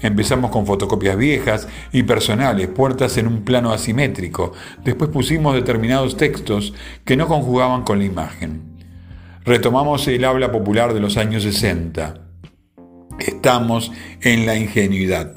Empezamos 0.01 0.51
con 0.51 0.65
fotocopias 0.65 1.17
viejas 1.17 1.67
y 1.91 2.03
personales, 2.03 2.67
puertas 2.67 3.17
en 3.17 3.27
un 3.27 3.43
plano 3.43 3.71
asimétrico. 3.71 4.53
Después 4.83 5.09
pusimos 5.09 5.53
determinados 5.55 6.17
textos 6.17 6.73
que 7.05 7.17
no 7.17 7.27
conjugaban 7.27 7.83
con 7.83 7.99
la 7.99 8.05
imagen. 8.05 8.61
Retomamos 9.43 10.07
el 10.07 10.25
habla 10.25 10.51
popular 10.51 10.93
de 10.93 10.99
los 10.99 11.17
años 11.17 11.43
60 11.43 12.26
Estamos 13.19 13.91
en 14.21 14.45
la 14.45 14.55
ingenuidad. 14.55 15.33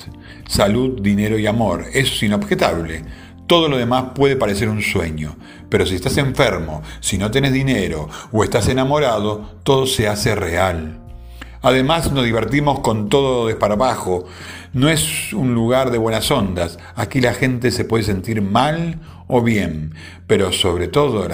Salud, 0.47 1.01
dinero 1.01 1.39
y 1.39 1.47
amor. 1.47 1.87
Eso 1.93 2.15
es 2.15 2.23
inobjetable. 2.23 3.03
Todo 3.47 3.69
lo 3.69 3.79
demás 3.79 4.13
puede 4.15 4.37
parecer 4.37 4.69
un 4.69 4.83
sueño, 4.83 5.37
pero 5.69 5.85
si 5.85 5.97
estás 5.97 6.17
enfermo, 6.19 6.83
si 7.01 7.19
no 7.19 7.31
tienes 7.31 7.53
dinero 7.53 8.09
o 8.31 8.45
estás 8.45 8.69
enamorado, 8.69 9.59
todo 9.65 9.87
se 9.87 10.07
hace 10.07 10.35
real. 10.35 11.01
Además 11.63 12.13
nos 12.13 12.25
divertimos 12.25 12.81
con 12.81 13.09
todo 13.09 13.49
desparabajo. 13.49 14.25
No 14.73 14.89
es 14.89 15.33
un 15.33 15.55
lugar 15.55 15.91
de 15.91 15.99
buenas 15.99 16.31
ondas. 16.31 16.79
Aquí 16.95 17.21
la 17.21 17.35
gente 17.35 17.71
se 17.71 17.85
puede 17.85 18.05
sentir 18.05 18.41
mal 18.41 19.01
o 19.27 19.43
bien, 19.43 19.95
pero 20.27 20.53
sobre 20.53 20.89
todo 20.89 21.27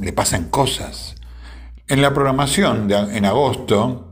le 0.00 0.12
pasan 0.12 0.48
cosas. 0.48 1.16
En 1.86 2.02
la 2.02 2.12
programación 2.12 2.88
de, 2.88 2.96
en 2.96 3.24
agosto 3.24 4.07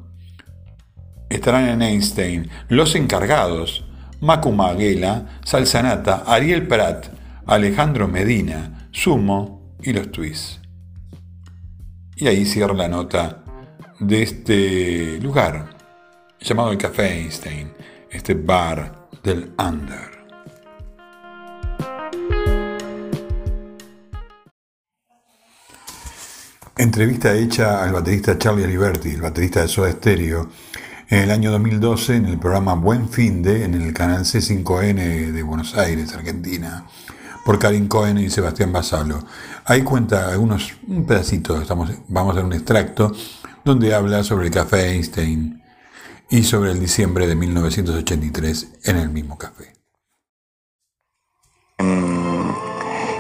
estarán 1.28 1.68
en 1.68 1.82
Einstein 1.82 2.50
los 2.68 2.94
encargados, 2.94 3.84
Macu 4.20 4.52
Maguela, 4.52 5.40
Salsanata, 5.44 6.24
Ariel 6.26 6.66
Prat, 6.66 7.06
Alejandro 7.46 8.08
Medina, 8.08 8.88
Sumo 8.90 9.74
y 9.82 9.92
los 9.92 10.10
Twists. 10.10 10.60
Y 12.16 12.28
ahí 12.28 12.46
cierra 12.46 12.74
la 12.74 12.88
nota 12.88 13.44
de 14.00 14.22
este 14.22 15.20
lugar 15.20 15.76
llamado 16.40 16.72
el 16.72 16.78
Café 16.78 17.12
Einstein, 17.12 17.72
este 18.10 18.34
bar 18.34 19.08
del 19.22 19.52
under. 19.58 20.16
Entrevista 26.78 27.34
hecha 27.34 27.82
al 27.82 27.92
baterista 27.92 28.36
Charlie 28.36 28.64
Aliberti, 28.64 29.10
el 29.10 29.22
baterista 29.22 29.62
de 29.62 29.68
Soda 29.68 29.90
Stereo, 29.92 30.50
en 31.08 31.18
el 31.20 31.30
año 31.30 31.50
2012 31.52 32.16
en 32.16 32.26
el 32.26 32.38
programa 32.38 32.74
Buen 32.74 33.08
Fin 33.08 33.42
de 33.42 33.64
en 33.64 33.74
el 33.74 33.92
canal 33.92 34.24
C5N 34.24 35.32
de 35.32 35.42
Buenos 35.42 35.76
Aires, 35.76 36.12
Argentina, 36.14 36.86
por 37.44 37.58
Karin 37.58 37.86
Cohen 37.86 38.18
y 38.18 38.28
Sebastián 38.28 38.72
Basalo. 38.72 39.24
Ahí 39.64 39.82
cuenta 39.82 40.30
algunos, 40.30 40.74
un 40.88 41.06
pedacito, 41.06 41.60
estamos, 41.60 41.90
vamos 42.08 42.32
a 42.32 42.36
ver 42.36 42.44
un 42.44 42.52
extracto, 42.52 43.12
donde 43.64 43.94
habla 43.94 44.24
sobre 44.24 44.46
el 44.46 44.52
café 44.52 44.90
Einstein 44.90 45.62
y 46.28 46.42
sobre 46.42 46.72
el 46.72 46.80
diciembre 46.80 47.26
de 47.26 47.36
1983 47.36 48.68
en 48.84 48.96
el 48.96 49.10
mismo 49.10 49.38
café. 49.38 49.75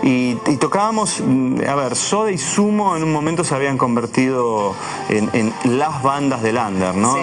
Y, 0.06 0.36
tocábamos, 0.60 1.20
mm, 1.20 1.62
a 1.68 1.74
ver, 1.74 1.96
Soda 1.96 2.30
y 2.30 2.38
Sumo 2.38 2.96
en 2.96 3.02
un 3.02 3.12
momento 3.12 3.42
se 3.42 3.56
habían 3.56 3.76
convertido 3.76 4.72
en, 5.08 5.52
las 5.64 6.00
bandas 6.00 6.42
del 6.42 6.58
under, 6.58 6.94
¿no? 6.94 7.16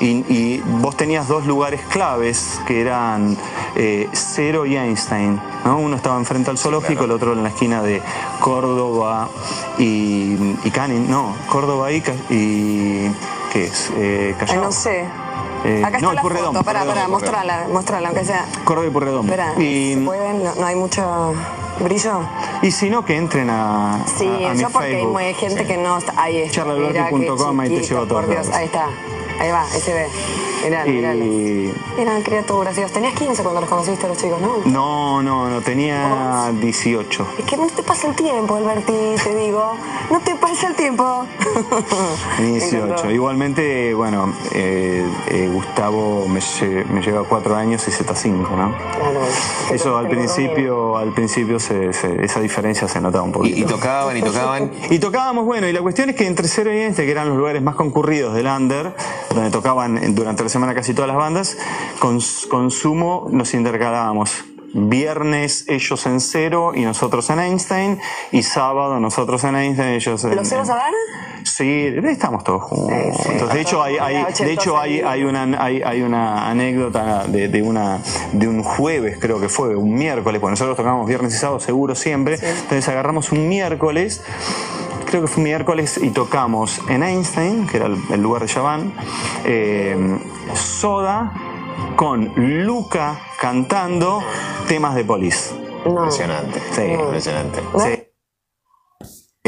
Y, 0.00 0.62
vos 0.80 0.96
tenías 0.96 1.26
dos 1.26 1.46
lugares 1.46 1.80
claves 1.90 2.60
que 2.64 2.80
eran 2.80 3.36
eh, 3.74 4.08
Cero 4.12 4.66
y 4.66 4.76
Einstein, 4.76 5.40
¿no? 5.64 5.78
Uno 5.78 5.96
estaba 5.96 6.16
enfrente 6.16 6.50
al 6.50 6.58
zoológico, 6.58 7.04
el 7.04 7.10
otro 7.10 7.32
en 7.32 7.42
la 7.42 7.48
esquina 7.48 7.82
de 7.82 8.00
Córdoba 8.38 9.28
y, 9.76 10.36
y 10.62 10.70
Canin, 10.70 11.10
no, 11.10 11.34
Córdoba 11.48 11.90
y, 11.90 12.04
y 12.30 13.10
¿qué 13.52 13.64
es? 13.64 13.90
Eh, 13.96 14.36
no 14.54 14.70
sé. 14.70 15.04
Eh, 15.64 15.82
Acá 15.84 15.98
no, 15.98 16.12
está 16.12 16.22
la 16.22 16.38
foto, 16.38 16.62
pará, 16.62 16.84
pará, 16.84 17.08
mostrala, 17.08 17.66
mostrala, 17.68 18.08
aunque 18.08 18.24
sea. 18.24 18.46
Córdoba 18.62 18.86
y 18.86 18.90
Purredón. 18.90 19.24
Espera, 19.24 19.54
y... 19.60 19.96
no 19.96 20.64
hay 20.64 20.76
mucho... 20.76 21.34
¿Brillo? 21.80 22.20
Y 22.62 22.70
si 22.70 22.90
no, 22.90 23.04
que 23.04 23.16
entren 23.16 23.48
a. 23.50 24.04
Sí, 24.18 24.28
a, 24.44 24.54
yo 24.54 24.70
porque 24.70 25.06
hay 25.18 25.34
gente 25.34 25.66
que 25.66 25.76
no 25.76 25.98
está. 25.98 26.12
Ahí 26.16 26.38
está. 26.38 26.54
Charlalberti.com, 26.56 27.60
ahí 27.60 27.68
te 27.68 27.82
llevo 27.82 28.06
todo. 28.06 28.20
Por 28.20 28.30
Dios, 28.30 28.48
ahí 28.50 28.66
está. 28.66 28.88
Ahí 29.38 29.50
va, 29.50 29.64
ahí 29.70 29.80
se 29.80 29.94
ve. 29.94 30.06
Mirá, 30.64 31.14
y... 31.14 31.72
Eran 31.96 32.22
criaturas. 32.22 32.74
Dios, 32.74 32.90
tenías 32.90 33.14
15 33.14 33.42
cuando 33.42 33.60
los 33.60 33.70
conociste 33.70 34.06
a 34.06 34.08
los 34.08 34.18
chicos, 34.18 34.40
¿no? 34.40 34.58
No, 34.64 35.22
no, 35.22 35.48
no, 35.48 35.60
tenía 35.60 36.50
18. 36.52 37.26
Es 37.38 37.44
que 37.44 37.56
no 37.56 37.66
te 37.68 37.82
pasa 37.82 38.08
el 38.08 38.16
tiempo, 38.16 38.56
Alberti, 38.56 38.92
te 39.22 39.34
digo. 39.36 39.74
No 40.10 40.20
te 40.20 40.34
pasa 40.34 40.68
el 40.68 40.74
tiempo. 40.74 41.26
18. 42.38 43.10
Igualmente, 43.10 43.94
bueno, 43.94 44.32
eh, 44.52 45.06
eh, 45.28 45.50
Gustavo 45.52 46.26
me, 46.26 46.40
me, 46.92 47.02
lleva 47.02 47.24
4 47.24 47.56
años 47.56 47.86
y 47.86 47.90
Z5, 47.90 48.32
¿no? 48.32 48.76
Claro. 48.76 49.20
Eso 49.72 49.96
al 49.96 50.08
principio, 50.08 50.96
al 50.96 51.12
principio 51.12 51.60
se, 51.60 51.90
esa 51.90 52.40
diferencia 52.40 52.88
se 52.88 53.00
notaba 53.00 53.24
un 53.24 53.32
poquito. 53.32 53.58
Y, 53.58 53.64
tocaban, 53.64 54.16
y 54.16 54.22
tocaban. 54.22 54.70
Y 54.90 54.98
tocábamos, 54.98 55.44
bueno, 55.44 55.68
y 55.68 55.72
la 55.72 55.82
cuestión 55.82 56.10
es 56.10 56.16
que 56.16 56.26
entre 56.26 56.48
Cero 56.48 56.72
y 56.72 56.78
Este, 56.78 57.04
que 57.04 57.10
eran 57.10 57.28
los 57.28 57.36
lugares 57.36 57.62
más 57.62 57.74
concurridos 57.74 58.34
del 58.34 58.46
Under, 58.46 58.94
donde 59.34 59.50
tocaban 59.50 60.14
durante 60.14 60.42
la 60.42 60.48
semana 60.48 60.74
casi 60.74 60.94
todas 60.94 61.08
las 61.08 61.16
bandas, 61.16 61.58
con, 61.98 62.18
con 62.50 62.70
Sumo 62.70 63.28
nos 63.30 63.54
intercalábamos. 63.54 64.44
Viernes 64.74 65.64
ellos 65.66 66.04
en 66.04 66.20
cero 66.20 66.72
y 66.74 66.82
nosotros 66.82 67.30
en 67.30 67.38
Einstein, 67.38 67.98
y 68.32 68.42
sábado 68.42 69.00
nosotros 69.00 69.42
en 69.44 69.56
Einstein, 69.56 69.94
ellos 69.94 70.22
en. 70.24 70.36
¿Los 70.36 70.48
ceros 70.48 70.68
a 70.68 70.74
ver? 70.74 70.94
Sí, 71.42 71.94
estamos 72.04 72.44
todos 72.44 72.62
juntos. 72.64 73.52
de 73.52 73.60
hecho, 73.60 73.82
hay, 73.82 73.96
hay 73.96 74.26
de 74.38 74.52
hecho 74.52 74.78
hay, 74.78 75.00
hay, 75.00 75.24
una, 75.24 75.62
hay, 75.62 75.82
hay 75.82 76.02
una 76.02 76.48
anécdota 76.48 77.24
de, 77.26 77.48
de, 77.48 77.62
una, 77.62 78.00
de 78.32 78.46
un 78.46 78.62
jueves, 78.62 79.18
creo 79.18 79.40
que 79.40 79.48
fue, 79.48 79.74
un 79.74 79.94
miércoles, 79.94 80.40
porque 80.40 80.50
nosotros 80.52 80.76
tocamos 80.76 81.06
viernes 81.06 81.34
y 81.34 81.38
sábado 81.38 81.60
seguro 81.60 81.94
siempre. 81.94 82.34
Entonces 82.34 82.86
agarramos 82.88 83.32
un 83.32 83.48
miércoles 83.48 84.22
creo 85.06 85.22
que 85.22 85.28
fue 85.28 85.42
miércoles, 85.42 85.98
y 86.02 86.10
tocamos 86.10 86.80
en 86.88 87.02
Einstein, 87.02 87.66
que 87.66 87.78
era 87.78 87.86
el, 87.86 88.20
lugar 88.20 88.42
de 88.42 88.48
Javan, 88.48 88.92
eh, 89.44 90.18
Soda 90.54 91.32
con 91.96 92.32
Luca 92.36 93.18
cantando 93.40 94.22
temas 94.66 94.94
de 94.94 95.04
Polis. 95.04 95.54
Impresionante. 95.84 96.60
Sí. 96.72 96.82
Impresionante. 96.82 97.60
Sí. 97.78 98.07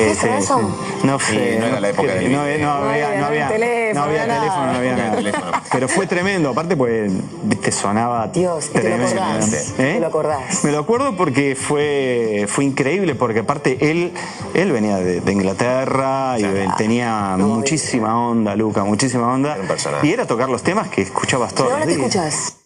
¿Qué 0.09 0.15
sí, 0.15 0.27
eso? 0.39 0.61
No 1.05 1.19
sé. 1.19 1.59
no 1.59 1.67
era 1.67 1.81
la 1.81 1.89
época 1.91 2.15
de 2.15 2.29
no, 2.29 2.39
no, 2.39 2.89
había, 2.89 3.17
no 3.19 3.27
había 3.27 3.49
teléfono, 3.49 3.95
no 3.95 4.03
había 4.03 4.23
teléfono, 4.23 4.73
no 4.73 4.79
había 4.79 4.97
nada. 4.97 5.63
Pero 5.73 5.89
fue 5.89 6.07
tremendo, 6.07 6.51
aparte 6.51 6.77
pues 6.77 7.13
viste 7.45 7.73
sonaba 7.73 8.29
Dios, 8.29 8.71
tremendo. 8.71 9.07
Te 9.07 9.15
lo 9.15 9.23
acordás, 9.23 9.53
¿Eh? 9.53 9.73
¿Te 9.77 10.01
lo 10.01 10.07
acordás? 10.07 10.65
Me 10.65 10.73
lo 10.73 10.79
acuerdo 10.79 11.17
porque 11.17 11.55
fue 11.55 12.47
fue 12.49 12.65
increíble 12.65 13.15
porque 13.15 13.41
aparte 13.41 13.91
él 13.91 14.13
él 14.55 14.73
venía 14.73 14.97
de, 14.97 15.31
Inglaterra 15.31 16.37
y 16.39 16.77
tenía 16.77 17.37
muchísima 17.39 18.29
onda, 18.29 18.57
Luca, 18.57 18.85
muchísima 18.85 19.33
onda. 19.33 19.57
y 20.03 20.13
era 20.13 20.27
tocar 20.27 20.49
los 20.49 20.63
temas 20.63 20.89
que 20.89 21.03
escuchabas 21.03 21.55
todos 21.55 21.71
los 21.71 21.87
días. 21.87 21.99
¿Qué 21.99 22.07
escuchas? 22.07 22.60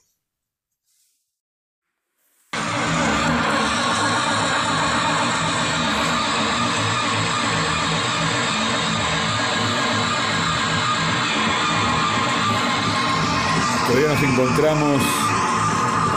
Nos 14.14 14.22
encontramos 14.22 15.02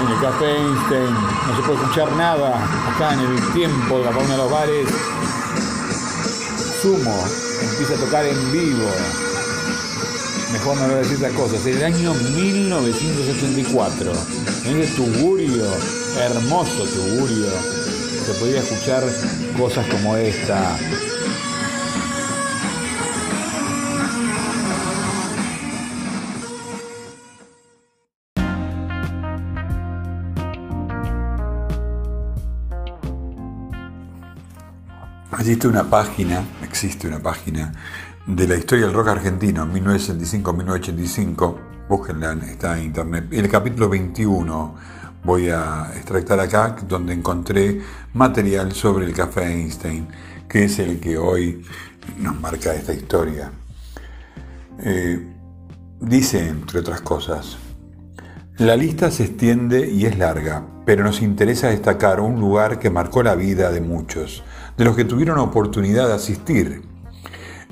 en 0.02 0.08
el 0.12 0.22
Café 0.22 0.56
Einstein. 0.56 1.14
No 1.14 1.56
se 1.56 1.62
puede 1.64 1.82
escuchar 1.82 2.12
nada 2.14 2.64
acá 2.94 3.14
en 3.14 3.22
el 3.22 3.54
tiempo 3.54 4.00
de 4.00 4.06
la 4.06 4.12
fauna 4.12 4.32
de 4.32 4.38
los 4.38 4.52
bares. 4.52 4.88
Sumo 6.82 7.26
empieza 7.62 7.96
a 7.96 7.98
tocar 7.98 8.26
en 8.26 8.52
vivo. 8.52 8.88
Mejor 10.54 10.78
no 10.78 10.84
voy 10.84 10.94
a 10.94 10.98
decir 10.98 11.18
esas 11.18 11.34
cosas. 11.34 11.66
El 11.66 11.84
año 11.84 12.14
1984. 12.14 14.12
En 14.66 14.78
ese 14.78 14.94
tugurio, 14.96 15.66
hermoso 16.22 16.84
tugurio, 16.84 17.50
se 18.26 18.34
podía 18.34 18.60
escuchar 18.60 19.04
cosas 19.58 19.88
como 19.88 20.16
esta. 20.18 20.78
Existe 35.48 35.70
una 35.70 35.90
página, 35.90 36.44
existe 36.62 37.08
una 37.08 37.20
página 37.20 37.72
de 38.26 38.48
la 38.50 38.58
historia 38.58 38.86
del 38.86 38.94
rock 38.94 39.08
argentino, 39.08 39.66
1965-1985, 39.66 41.56
búsquenla, 41.88 42.34
está 42.52 42.78
en 42.78 42.88
internet. 42.88 43.28
El 43.32 43.48
capítulo 43.48 43.88
21 43.88 44.76
voy 45.24 45.48
a 45.48 45.90
extractar 45.96 46.42
acá, 46.42 46.76
donde 46.86 47.14
encontré 47.14 47.80
material 48.14 48.74
sobre 48.74 49.06
el 49.06 49.14
Café 49.14 49.46
Einstein, 49.46 50.10
que 50.50 50.66
es 50.66 50.80
el 50.80 51.00
que 51.00 51.18
hoy 51.18 51.64
nos 52.18 52.38
marca 52.42 52.74
esta 52.74 52.92
historia. 52.92 53.50
Eh, 54.80 55.26
dice, 56.02 56.46
entre 56.46 56.82
otras 56.82 57.00
cosas, 57.00 57.56
la 58.58 58.76
lista 58.76 59.10
se 59.12 59.24
extiende 59.24 59.90
y 59.90 60.08
es 60.08 60.18
larga, 60.18 60.68
pero 60.86 61.06
nos 61.06 61.22
interesa 61.22 61.70
destacar 61.70 62.20
un 62.20 62.38
lugar 62.38 62.80
que 62.80 62.90
marcó 62.90 63.24
la 63.24 63.36
vida 63.36 63.72
de 63.72 63.80
muchos 63.80 64.44
de 64.78 64.86
los 64.86 64.96
que 64.96 65.06
tuvieron 65.06 65.40
oportunidad 65.40 66.08
de 66.08 66.14
asistir. 66.14 66.84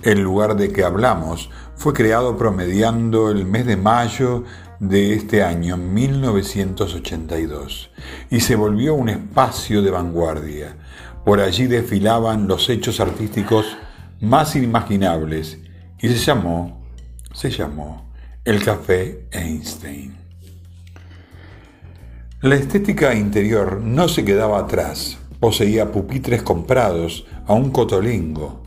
El 0.01 0.21
lugar 0.21 0.55
de 0.55 0.73
que 0.73 0.83
hablamos 0.83 1.51
fue 1.75 1.93
creado 1.93 2.35
promediando 2.37 3.29
el 3.29 3.45
mes 3.45 3.65
de 3.65 3.77
mayo 3.77 4.43
de 4.79 5.13
este 5.13 5.43
año 5.43 5.77
1982 5.77 7.91
y 8.29 8.41
se 8.41 8.55
volvió 8.55 8.95
un 8.95 9.09
espacio 9.09 9.81
de 9.81 9.91
vanguardia. 9.91 10.77
Por 11.23 11.39
allí 11.39 11.67
desfilaban 11.67 12.47
los 12.47 12.69
hechos 12.69 12.99
artísticos 12.99 13.77
más 14.21 14.55
inimaginables 14.55 15.59
y 15.99 16.07
se 16.09 16.17
llamó, 16.17 16.85
se 17.33 17.49
llamó 17.49 18.11
el 18.43 18.63
Café 18.63 19.27
Einstein. 19.31 20.15
La 22.41 22.55
estética 22.55 23.15
interior 23.15 23.81
no 23.81 24.07
se 24.07 24.23
quedaba 24.23 24.59
atrás, 24.59 25.17
Poseía 25.39 25.91
pupitres 25.91 26.41
comprados 26.41 27.25
a 27.47 27.53
un 27.53 27.71
cotolingo 27.71 28.63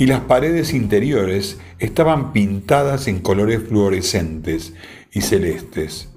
y 0.00 0.06
las 0.06 0.20
paredes 0.20 0.72
interiores 0.72 1.58
estaban 1.78 2.32
pintadas 2.32 3.06
en 3.06 3.20
colores 3.20 3.60
fluorescentes 3.68 4.72
y 5.12 5.20
celestes. 5.20 6.08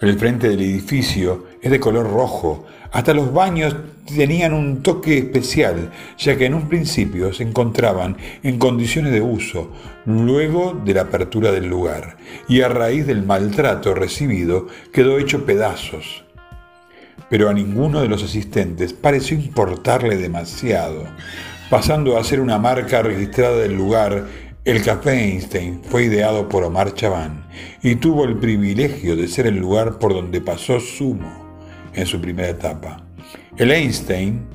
El 0.00 0.18
frente 0.18 0.48
del 0.48 0.60
edificio 0.60 1.46
es 1.60 1.70
de 1.70 1.80
color 1.80 2.10
rojo. 2.12 2.64
Hasta 2.92 3.12
los 3.12 3.32
baños 3.32 3.74
tenían 4.04 4.52
un 4.52 4.82
toque 4.82 5.18
especial, 5.18 5.90
ya 6.18 6.36
que 6.36 6.46
en 6.46 6.54
un 6.54 6.68
principio 6.68 7.32
se 7.32 7.42
encontraban 7.42 8.16
en 8.44 8.58
condiciones 8.58 9.12
de 9.12 9.20
uso, 9.20 9.70
luego 10.04 10.80
de 10.84 10.94
la 10.94 11.02
apertura 11.02 11.50
del 11.50 11.66
lugar, 11.66 12.18
y 12.48 12.60
a 12.60 12.68
raíz 12.68 13.06
del 13.06 13.24
maltrato 13.24 13.94
recibido 13.94 14.68
quedó 14.92 15.18
hecho 15.18 15.46
pedazos 15.46 16.24
pero 17.28 17.48
a 17.48 17.54
ninguno 17.54 18.00
de 18.00 18.08
los 18.08 18.22
asistentes 18.22 18.92
pareció 18.92 19.38
importarle 19.38 20.16
demasiado. 20.16 21.04
Pasando 21.70 22.18
a 22.18 22.24
ser 22.24 22.40
una 22.40 22.58
marca 22.58 23.00
registrada 23.00 23.56
del 23.56 23.74
lugar, 23.74 24.26
el 24.64 24.82
Café 24.84 25.12
Einstein 25.12 25.80
fue 25.82 26.04
ideado 26.04 26.48
por 26.48 26.62
Omar 26.62 26.94
Chaván 26.94 27.46
y 27.82 27.94
tuvo 27.94 28.24
el 28.24 28.36
privilegio 28.36 29.16
de 29.16 29.26
ser 29.26 29.46
el 29.46 29.56
lugar 29.56 29.98
por 29.98 30.12
donde 30.12 30.40
pasó 30.40 30.78
Sumo 30.78 31.32
en 31.94 32.06
su 32.06 32.20
primera 32.20 32.50
etapa. 32.50 33.02
El 33.56 33.72
Einstein, 33.72 34.46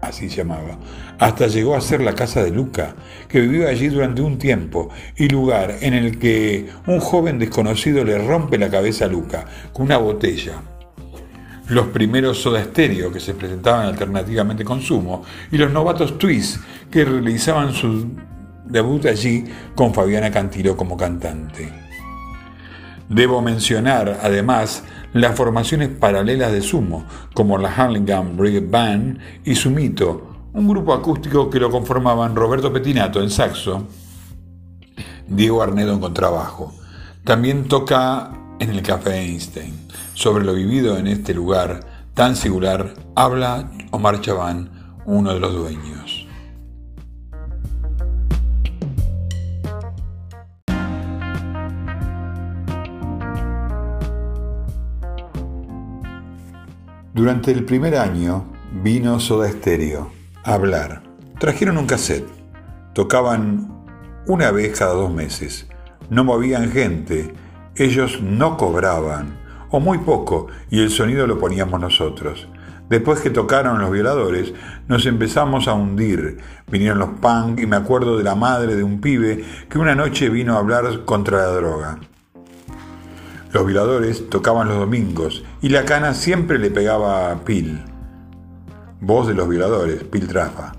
así 0.00 0.28
llamaba, 0.28 0.78
hasta 1.18 1.46
llegó 1.46 1.74
a 1.74 1.80
ser 1.80 2.00
la 2.00 2.14
casa 2.14 2.42
de 2.42 2.50
Luca, 2.50 2.96
que 3.28 3.40
vivió 3.40 3.68
allí 3.68 3.88
durante 3.88 4.20
un 4.20 4.38
tiempo, 4.38 4.90
y 5.16 5.28
lugar 5.28 5.76
en 5.80 5.94
el 5.94 6.18
que 6.18 6.68
un 6.86 7.00
joven 7.00 7.38
desconocido 7.38 8.04
le 8.04 8.18
rompe 8.18 8.58
la 8.58 8.68
cabeza 8.68 9.04
a 9.04 9.08
Luca 9.08 9.46
con 9.72 9.86
una 9.86 9.98
botella 9.98 10.60
los 11.68 11.88
primeros 11.88 12.38
Soda 12.38 12.62
Stereo 12.64 13.12
que 13.12 13.20
se 13.20 13.34
presentaban 13.34 13.86
alternativamente 13.86 14.64
con 14.64 14.80
Sumo 14.80 15.22
y 15.52 15.58
los 15.58 15.70
novatos 15.70 16.18
Twist 16.18 16.58
que 16.90 17.04
realizaban 17.04 17.72
su 17.72 18.06
debut 18.64 19.06
allí 19.06 19.44
con 19.74 19.92
Fabiana 19.92 20.30
Cantilo 20.30 20.76
como 20.76 20.96
cantante. 20.96 21.72
Debo 23.08 23.40
mencionar 23.40 24.20
además 24.22 24.84
las 25.14 25.34
formaciones 25.34 25.88
paralelas 25.88 26.52
de 26.52 26.60
Sumo, 26.60 27.06
como 27.32 27.56
la 27.56 27.74
Harlingham 27.74 28.36
Brigade 28.36 28.66
Band 28.66 29.18
y 29.44 29.54
Sumito, 29.54 30.48
un 30.52 30.68
grupo 30.68 30.92
acústico 30.92 31.48
que 31.48 31.60
lo 31.60 31.70
conformaban 31.70 32.36
Roberto 32.36 32.72
Petinato 32.72 33.22
en 33.22 33.30
saxo, 33.30 33.86
Diego 35.26 35.62
Arnedo 35.62 35.94
en 35.94 36.00
contrabajo. 36.00 36.74
También 37.24 37.68
toca 37.68 38.32
en 38.58 38.70
el 38.70 38.82
Café 38.82 39.18
Einstein. 39.18 39.74
Sobre 40.14 40.44
lo 40.44 40.54
vivido 40.54 40.98
en 40.98 41.06
este 41.06 41.34
lugar 41.34 41.80
tan 42.14 42.36
singular 42.36 42.94
habla 43.14 43.70
Omar 43.90 44.20
Chaván, 44.20 44.70
uno 45.06 45.34
de 45.34 45.40
los 45.40 45.54
dueños. 45.54 46.26
Durante 57.14 57.50
el 57.50 57.64
primer 57.64 57.96
año 57.96 58.44
vino 58.82 59.18
Soda 59.18 59.50
Stereo 59.50 60.12
a 60.44 60.54
hablar. 60.54 61.02
Trajeron 61.40 61.78
un 61.78 61.86
cassette. 61.86 62.28
Tocaban 62.94 63.84
una 64.28 64.50
vez 64.50 64.78
cada 64.78 64.94
dos 64.94 65.12
meses. 65.12 65.66
No 66.10 66.22
movían 66.22 66.70
gente. 66.70 67.34
Ellos 67.78 68.20
no 68.20 68.56
cobraban 68.56 69.38
o 69.70 69.80
muy 69.80 69.98
poco, 69.98 70.48
y 70.70 70.80
el 70.80 70.90
sonido 70.90 71.26
lo 71.26 71.38
poníamos 71.38 71.80
nosotros. 71.80 72.48
Después 72.88 73.20
que 73.20 73.30
tocaron 73.30 73.80
los 73.80 73.90
violadores, 73.90 74.52
nos 74.88 75.04
empezamos 75.06 75.68
a 75.68 75.74
hundir. 75.74 76.38
Vinieron 76.70 76.98
los 76.98 77.10
punk 77.20 77.60
y 77.60 77.66
me 77.66 77.76
acuerdo 77.76 78.16
de 78.16 78.24
la 78.24 78.34
madre 78.34 78.74
de 78.74 78.82
un 78.82 79.00
pibe 79.00 79.44
que 79.68 79.78
una 79.78 79.94
noche 79.94 80.28
vino 80.30 80.56
a 80.56 80.58
hablar 80.58 81.04
contra 81.04 81.38
la 81.38 81.52
droga. 81.52 81.98
Los 83.52 83.66
violadores 83.66 84.28
tocaban 84.28 84.68
los 84.68 84.78
domingos 84.78 85.44
y 85.60 85.68
la 85.68 85.84
cana 85.84 86.14
siempre 86.14 86.58
le 86.58 86.70
pegaba 86.70 87.30
a 87.30 87.44
Pil. 87.44 87.80
Voz 89.00 89.28
de 89.28 89.34
los 89.34 89.48
violadores, 89.48 90.02
Pil 90.04 90.26
Trafa. 90.26 90.72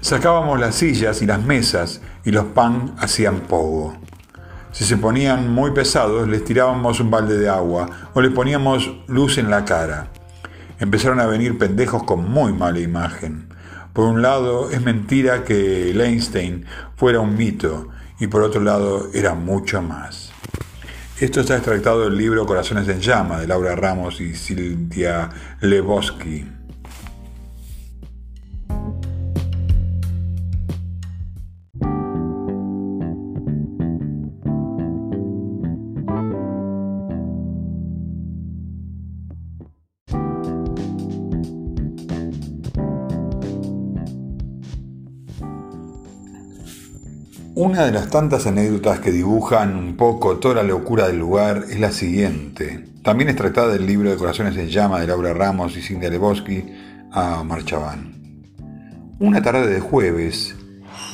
Sacábamos 0.00 0.60
las 0.60 0.76
sillas 0.76 1.22
y 1.22 1.26
las 1.26 1.42
mesas 1.42 2.02
y 2.24 2.30
los 2.30 2.44
punk 2.44 2.92
hacían 2.98 3.40
pogo. 3.40 3.96
Si 4.76 4.84
se 4.84 4.98
ponían 4.98 5.54
muy 5.54 5.70
pesados, 5.70 6.28
les 6.28 6.44
tirábamos 6.44 7.00
un 7.00 7.10
balde 7.10 7.38
de 7.38 7.48
agua 7.48 7.88
o 8.12 8.20
les 8.20 8.30
poníamos 8.30 8.90
luz 9.06 9.38
en 9.38 9.48
la 9.48 9.64
cara. 9.64 10.08
Empezaron 10.78 11.18
a 11.18 11.24
venir 11.24 11.56
pendejos 11.56 12.02
con 12.02 12.30
muy 12.30 12.52
mala 12.52 12.78
imagen. 12.78 13.48
Por 13.94 14.04
un 14.04 14.20
lado, 14.20 14.70
es 14.70 14.82
mentira 14.82 15.44
que 15.44 15.92
Einstein 15.92 16.66
fuera 16.94 17.20
un 17.20 17.38
mito 17.38 17.88
y 18.20 18.26
por 18.26 18.42
otro 18.42 18.60
lado, 18.60 19.08
era 19.14 19.32
mucho 19.32 19.80
más. 19.80 20.30
Esto 21.18 21.40
está 21.40 21.56
extractado 21.56 22.04
del 22.04 22.18
libro 22.18 22.44
Corazones 22.44 22.86
en 22.88 23.00
Llama 23.00 23.40
de 23.40 23.46
Laura 23.46 23.76
Ramos 23.76 24.20
y 24.20 24.34
Silvia 24.34 25.30
Lebowski. 25.62 26.55
De 47.86 47.92
las 47.92 48.10
tantas 48.10 48.48
anécdotas 48.48 48.98
que 48.98 49.12
dibujan 49.12 49.76
un 49.76 49.96
poco 49.96 50.38
toda 50.38 50.56
la 50.56 50.62
locura 50.64 51.06
del 51.06 51.18
lugar 51.18 51.66
es 51.70 51.78
la 51.78 51.92
siguiente, 51.92 52.84
también 53.02 53.28
extractada 53.28 53.72
del 53.72 53.86
libro 53.86 54.10
de 54.10 54.16
Corazones 54.16 54.56
en 54.56 54.68
Llama 54.68 55.00
de 55.00 55.06
Laura 55.06 55.32
Ramos 55.32 55.76
y 55.76 55.82
Cindy 55.82 56.10
Lebowski 56.10 56.64
a 57.12 57.44
Marchaván. 57.44 58.42
Una 59.20 59.40
tarde 59.40 59.68
de 59.68 59.78
jueves, 59.78 60.56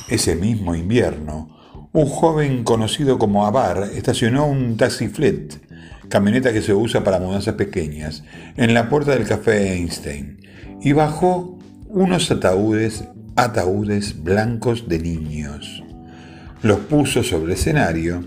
ese 0.09 0.35
mismo 0.35 0.73
invierno, 0.73 1.55
un 1.91 2.07
joven 2.07 2.63
conocido 2.63 3.19
como 3.19 3.45
Abar 3.45 3.89
estacionó 3.93 4.47
un 4.47 4.75
taxi 4.75 5.09
fleet, 5.09 5.59
camioneta 6.09 6.53
que 6.53 6.63
se 6.63 6.73
usa 6.73 7.03
para 7.03 7.19
mudanzas 7.19 7.53
pequeñas, 7.53 8.23
en 8.57 8.73
la 8.73 8.89
puerta 8.89 9.11
del 9.11 9.27
café 9.27 9.73
Einstein 9.73 10.39
y 10.81 10.93
bajó 10.93 11.59
unos 11.87 12.31
ataúdes, 12.31 13.03
ataúdes 13.35 14.23
blancos 14.23 14.89
de 14.89 14.97
niños 14.97 15.82
los 16.63 16.79
puso 16.79 17.23
sobre 17.23 17.51
el 17.51 17.59
escenario. 17.59 18.23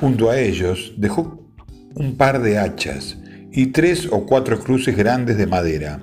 Junto 0.00 0.30
a 0.30 0.38
ellos 0.38 0.92
dejó 0.96 1.48
un 1.94 2.16
par 2.16 2.42
de 2.42 2.58
hachas 2.58 3.16
y 3.50 3.66
tres 3.66 4.08
o 4.10 4.26
cuatro 4.26 4.60
cruces 4.60 4.96
grandes 4.96 5.38
de 5.38 5.46
madera. 5.46 6.00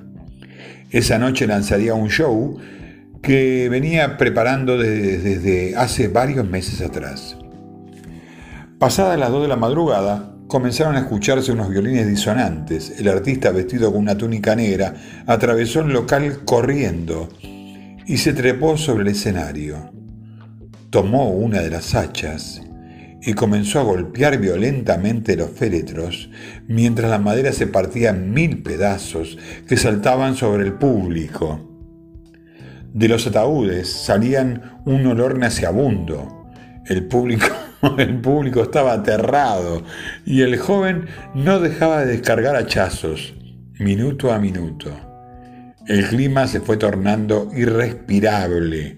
Esa 0.90 1.18
noche 1.18 1.46
lanzaría 1.46 1.94
un 1.94 2.08
show 2.08 2.58
que 3.22 3.68
venía 3.68 4.16
preparando 4.16 4.78
desde, 4.78 5.76
hace 5.76 6.08
varios 6.08 6.48
meses 6.48 6.80
atrás. 6.80 7.36
Pasadas 8.78 9.18
las 9.18 9.30
dos 9.30 9.42
de 9.42 9.48
la 9.48 9.56
madrugada, 9.56 10.34
comenzaron 10.48 10.96
a 10.96 11.00
escucharse 11.00 11.52
unos 11.52 11.68
violines 11.70 12.06
disonantes. 12.06 12.94
El 12.98 13.08
artista, 13.08 13.50
vestido 13.50 13.90
con 13.90 14.02
una 14.02 14.16
túnica 14.16 14.54
negra, 14.54 14.94
atravesó 15.26 15.80
el 15.80 15.92
local 15.92 16.44
corriendo 16.44 17.28
y 18.06 18.18
se 18.18 18.32
trepó 18.32 18.76
sobre 18.76 19.02
el 19.02 19.08
escenario 19.08 19.95
tomó 20.96 21.28
una 21.28 21.60
de 21.60 21.68
las 21.68 21.94
hachas 21.94 22.62
y 23.20 23.34
comenzó 23.34 23.80
a 23.80 23.82
golpear 23.82 24.38
violentamente 24.38 25.36
los 25.36 25.50
féretros, 25.50 26.30
mientras 26.68 27.10
la 27.10 27.18
madera 27.18 27.52
se 27.52 27.66
partía 27.66 28.08
en 28.08 28.32
mil 28.32 28.62
pedazos 28.62 29.36
que 29.68 29.76
saltaban 29.76 30.36
sobre 30.36 30.64
el 30.64 30.72
público. 30.72 31.60
De 32.94 33.08
los 33.08 33.26
ataúdes 33.26 33.92
salían 33.92 34.80
un 34.86 35.04
olor 35.04 35.38
nauseabundo. 35.38 36.46
El 36.86 37.04
público, 37.04 37.44
el 37.98 38.18
público 38.22 38.62
estaba 38.62 38.94
aterrado 38.94 39.82
y 40.24 40.40
el 40.40 40.56
joven 40.56 41.08
no 41.34 41.60
dejaba 41.60 42.06
de 42.06 42.12
descargar 42.12 42.56
hachazos, 42.56 43.34
minuto 43.78 44.32
a 44.32 44.38
minuto. 44.38 44.98
El 45.86 46.08
clima 46.08 46.46
se 46.46 46.60
fue 46.60 46.78
tornando 46.78 47.50
irrespirable 47.54 48.96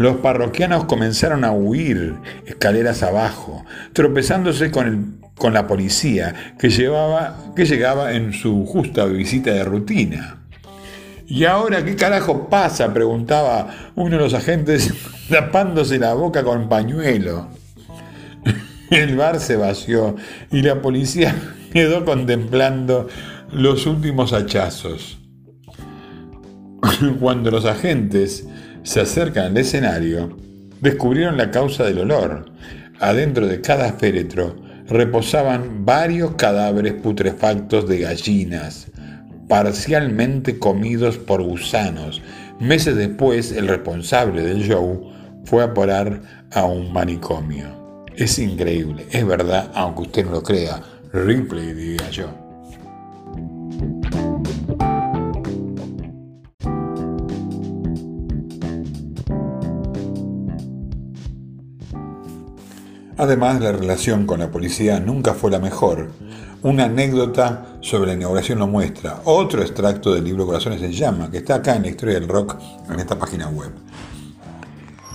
los 0.00 0.16
parroquianos 0.16 0.86
comenzaron 0.86 1.44
a 1.44 1.52
huir 1.52 2.14
escaleras 2.46 3.02
abajo, 3.02 3.66
tropezándose 3.92 4.70
con, 4.70 5.20
con 5.36 5.52
la 5.52 5.66
policía 5.66 6.54
que, 6.58 6.70
llevaba, 6.70 7.36
que 7.54 7.66
llegaba 7.66 8.14
en 8.14 8.32
su 8.32 8.64
justa 8.64 9.04
visita 9.04 9.50
de 9.50 9.62
rutina. 9.62 10.38
¿Y 11.26 11.44
ahora 11.44 11.84
qué 11.84 11.96
carajo 11.96 12.48
pasa? 12.48 12.94
preguntaba 12.94 13.92
uno 13.94 14.16
de 14.16 14.22
los 14.22 14.32
agentes 14.32 14.90
tapándose 15.28 15.98
la 15.98 16.14
boca 16.14 16.44
con 16.44 16.70
pañuelo. 16.70 17.48
El 18.90 19.18
bar 19.18 19.38
se 19.38 19.56
vació 19.56 20.16
y 20.50 20.62
la 20.62 20.80
policía 20.80 21.34
quedó 21.74 22.06
contemplando 22.06 23.06
los 23.52 23.84
últimos 23.84 24.32
hachazos. 24.32 25.18
Cuando 27.20 27.50
los 27.50 27.66
agentes 27.66 28.46
se 28.82 29.00
acercan 29.00 29.46
al 29.46 29.56
escenario, 29.56 30.36
descubrieron 30.80 31.36
la 31.36 31.50
causa 31.50 31.84
del 31.84 31.98
olor. 31.98 32.46
Adentro 32.98 33.46
de 33.46 33.60
cada 33.60 33.92
féretro 33.94 34.56
reposaban 34.88 35.84
varios 35.84 36.34
cadáveres 36.34 36.94
putrefactos 36.94 37.88
de 37.88 38.00
gallinas, 38.00 38.88
parcialmente 39.48 40.58
comidos 40.58 41.16
por 41.18 41.42
gusanos. 41.42 42.22
Meses 42.58 42.96
después, 42.96 43.52
el 43.52 43.68
responsable 43.68 44.42
del 44.42 44.62
show 44.62 45.12
fue 45.44 45.62
a 45.62 45.72
parar 45.74 46.20
a 46.52 46.64
un 46.64 46.92
manicomio. 46.92 48.04
Es 48.16 48.38
increíble, 48.38 49.06
es 49.10 49.26
verdad, 49.26 49.70
aunque 49.74 50.02
usted 50.02 50.24
no 50.24 50.32
lo 50.32 50.42
crea. 50.42 50.82
Ripley, 51.12 51.72
diría 51.72 52.10
yo. 52.10 52.39
Además, 63.20 63.60
la 63.60 63.72
relación 63.72 64.24
con 64.24 64.40
la 64.40 64.50
policía 64.50 64.98
nunca 64.98 65.34
fue 65.34 65.50
la 65.50 65.58
mejor. 65.58 66.08
Una 66.62 66.84
anécdota 66.84 67.66
sobre 67.82 68.06
la 68.06 68.14
inauguración 68.14 68.58
lo 68.58 68.66
muestra. 68.66 69.20
Otro 69.24 69.60
extracto 69.60 70.14
del 70.14 70.24
libro 70.24 70.46
Corazones 70.46 70.80
en 70.80 70.92
Llama, 70.92 71.30
que 71.30 71.36
está 71.36 71.56
acá 71.56 71.76
en 71.76 71.82
la 71.82 71.88
historia 71.88 72.14
del 72.14 72.26
rock, 72.26 72.56
en 72.88 72.98
esta 72.98 73.18
página 73.18 73.50
web. 73.50 73.72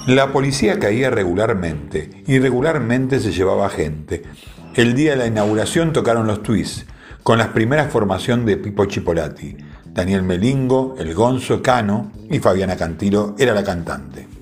La 0.05 0.31
policía 0.31 0.77
caía 0.77 1.09
regularmente 1.09 2.23
y 2.27 2.37
regularmente 2.37 3.19
se 3.19 3.31
llevaba 3.31 3.69
gente. 3.69 4.21
El 4.75 4.93
día 4.93 5.13
de 5.13 5.17
la 5.17 5.25
inauguración 5.25 5.91
tocaron 5.91 6.27
los 6.27 6.43
Twists, 6.43 6.85
con 7.23 7.39
la 7.39 7.53
primera 7.53 7.85
formación 7.85 8.45
de 8.45 8.57
Pipo 8.57 8.85
Chipolati. 8.85 9.57
Daniel 9.83 10.21
Melingo, 10.21 10.93
El 10.99 11.15
Gonzo 11.15 11.63
Cano 11.63 12.11
y 12.29 12.37
Fabiana 12.37 12.75
Cantilo 12.75 13.35
era 13.39 13.55
la 13.55 13.63
cantante. 13.63 14.35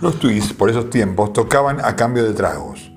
Los 0.00 0.20
Twists, 0.20 0.52
por 0.52 0.70
esos 0.70 0.90
tiempos, 0.90 1.32
tocaban 1.32 1.78
a 1.82 1.96
cambio 1.96 2.22
de 2.22 2.32
tragos. 2.32 2.92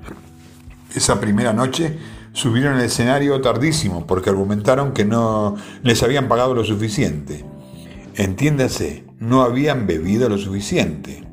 Esa 0.93 1.19
primera 1.19 1.51
noche 1.51 1.97
subieron 2.31 2.75
al 2.75 2.83
escenario 2.83 3.41
tardísimo 3.41 4.05
porque 4.05 4.29
argumentaron 4.29 4.93
que 4.93 5.03
no 5.03 5.55
les 5.81 6.03
habían 6.03 6.27
pagado 6.27 6.53
lo 6.53 6.63
suficiente. 6.63 7.43
Entiéndase, 8.15 9.05
no 9.19 9.41
habían 9.41 9.87
bebido 9.87 10.29
lo 10.29 10.37
suficiente. 10.37 11.23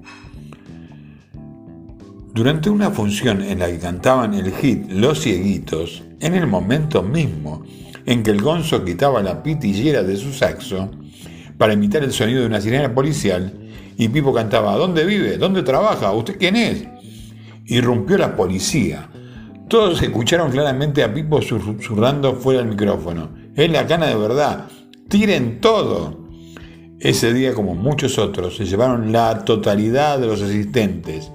Durante 2.32 2.70
una 2.70 2.90
función 2.90 3.42
en 3.42 3.58
la 3.58 3.66
que 3.66 3.78
cantaban 3.78 4.32
el 4.32 4.52
hit 4.52 4.90
Los 4.90 5.20
Cieguitos, 5.20 6.04
en 6.20 6.34
el 6.34 6.46
momento 6.46 7.02
mismo 7.02 7.64
en 8.06 8.22
que 8.22 8.30
el 8.30 8.40
gonzo 8.40 8.84
quitaba 8.84 9.22
la 9.22 9.42
pitillera 9.42 10.02
de 10.02 10.16
su 10.16 10.32
saxo 10.32 10.90
para 11.58 11.74
imitar 11.74 12.04
el 12.04 12.12
sonido 12.12 12.40
de 12.40 12.46
una 12.46 12.60
sirena 12.60 12.94
policial, 12.94 13.67
y 13.98 14.08
Pipo 14.08 14.32
cantaba, 14.32 14.76
¿dónde 14.76 15.04
vive? 15.04 15.38
¿Dónde 15.38 15.64
trabaja? 15.64 16.12
¿Usted 16.12 16.38
quién 16.38 16.54
es? 16.54 16.84
Irrumpió 17.66 18.16
la 18.16 18.36
policía. 18.36 19.10
Todos 19.68 20.00
escucharon 20.00 20.52
claramente 20.52 21.02
a 21.02 21.12
Pipo 21.12 21.42
susurrando 21.42 22.34
fuera 22.36 22.60
del 22.60 22.70
micrófono. 22.70 23.30
Es 23.56 23.68
la 23.70 23.88
cana 23.88 24.06
de 24.06 24.14
verdad. 24.14 24.68
Tiren 25.08 25.60
todo. 25.60 26.28
Ese 27.00 27.32
día, 27.32 27.54
como 27.54 27.74
muchos 27.74 28.18
otros, 28.18 28.56
se 28.56 28.66
llevaron 28.66 29.10
la 29.10 29.44
totalidad 29.44 30.20
de 30.20 30.28
los 30.28 30.42
asistentes, 30.42 31.30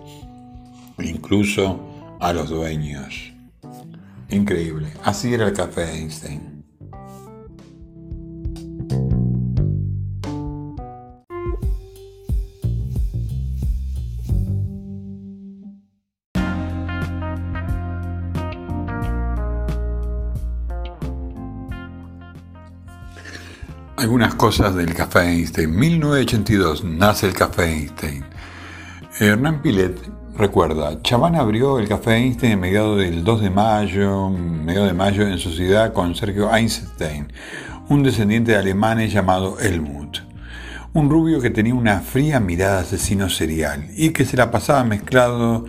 incluso 1.00 2.18
a 2.22 2.32
los 2.32 2.50
dueños. 2.50 3.34
Increíble. 4.30 4.88
Así 5.04 5.34
era 5.34 5.48
el 5.48 5.54
café 5.54 5.84
Einstein. 5.98 6.53
Algunas 24.04 24.36
cosas 24.36 24.76
del 24.76 24.94
Café 24.94 25.30
Einstein. 25.30 25.74
1982 25.74 26.84
nace 26.84 27.26
el 27.26 27.34
Café 27.34 27.72
Einstein. 27.72 28.26
Hernán 29.18 29.62
Pilet 29.62 29.98
recuerda, 30.36 31.02
Chaván 31.02 31.36
abrió 31.36 31.80
el 31.80 31.88
Café 31.88 32.18
Einstein 32.18 32.52
en 32.52 32.60
mediados 32.60 32.98
del 32.98 33.24
2 33.24 33.42
de 33.42 33.50
mayo, 33.50 34.30
de 34.30 34.94
mayo 34.94 35.26
en 35.26 35.38
sociedad 35.38 35.94
con 35.94 36.16
Sergio 36.16 36.54
Einstein, 36.54 37.32
un 37.88 38.04
descendiente 38.04 38.52
de 38.52 38.58
alemanes 38.58 39.14
llamado 39.14 39.58
Helmut. 39.58 40.18
un 40.92 41.10
rubio 41.10 41.40
que 41.40 41.50
tenía 41.50 41.74
una 41.74 42.02
fría 42.02 42.42
mirada 42.42 42.82
asesino 42.82 43.30
serial 43.30 43.88
y 43.96 44.10
que 44.10 44.26
se 44.26 44.36
la 44.36 44.52
pasaba 44.52 44.84
mezclando 44.84 45.66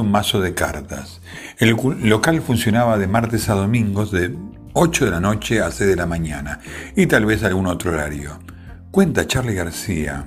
un 0.00 0.10
mazo 0.10 0.40
de 0.40 0.54
cartas. 0.54 1.20
El 1.58 1.76
local 2.02 2.40
funcionaba 2.40 2.96
de 2.96 3.06
martes 3.08 3.50
a 3.50 3.54
domingos 3.54 4.10
de 4.10 4.34
8 4.80 5.06
de 5.06 5.10
la 5.10 5.18
noche 5.18 5.60
a 5.60 5.72
6 5.72 5.90
de 5.90 5.96
la 5.96 6.06
mañana 6.06 6.60
y 6.94 7.08
tal 7.08 7.26
vez 7.26 7.42
algún 7.42 7.66
otro 7.66 7.90
horario. 7.90 8.38
Cuenta 8.92 9.26
Charlie 9.26 9.56
García. 9.56 10.26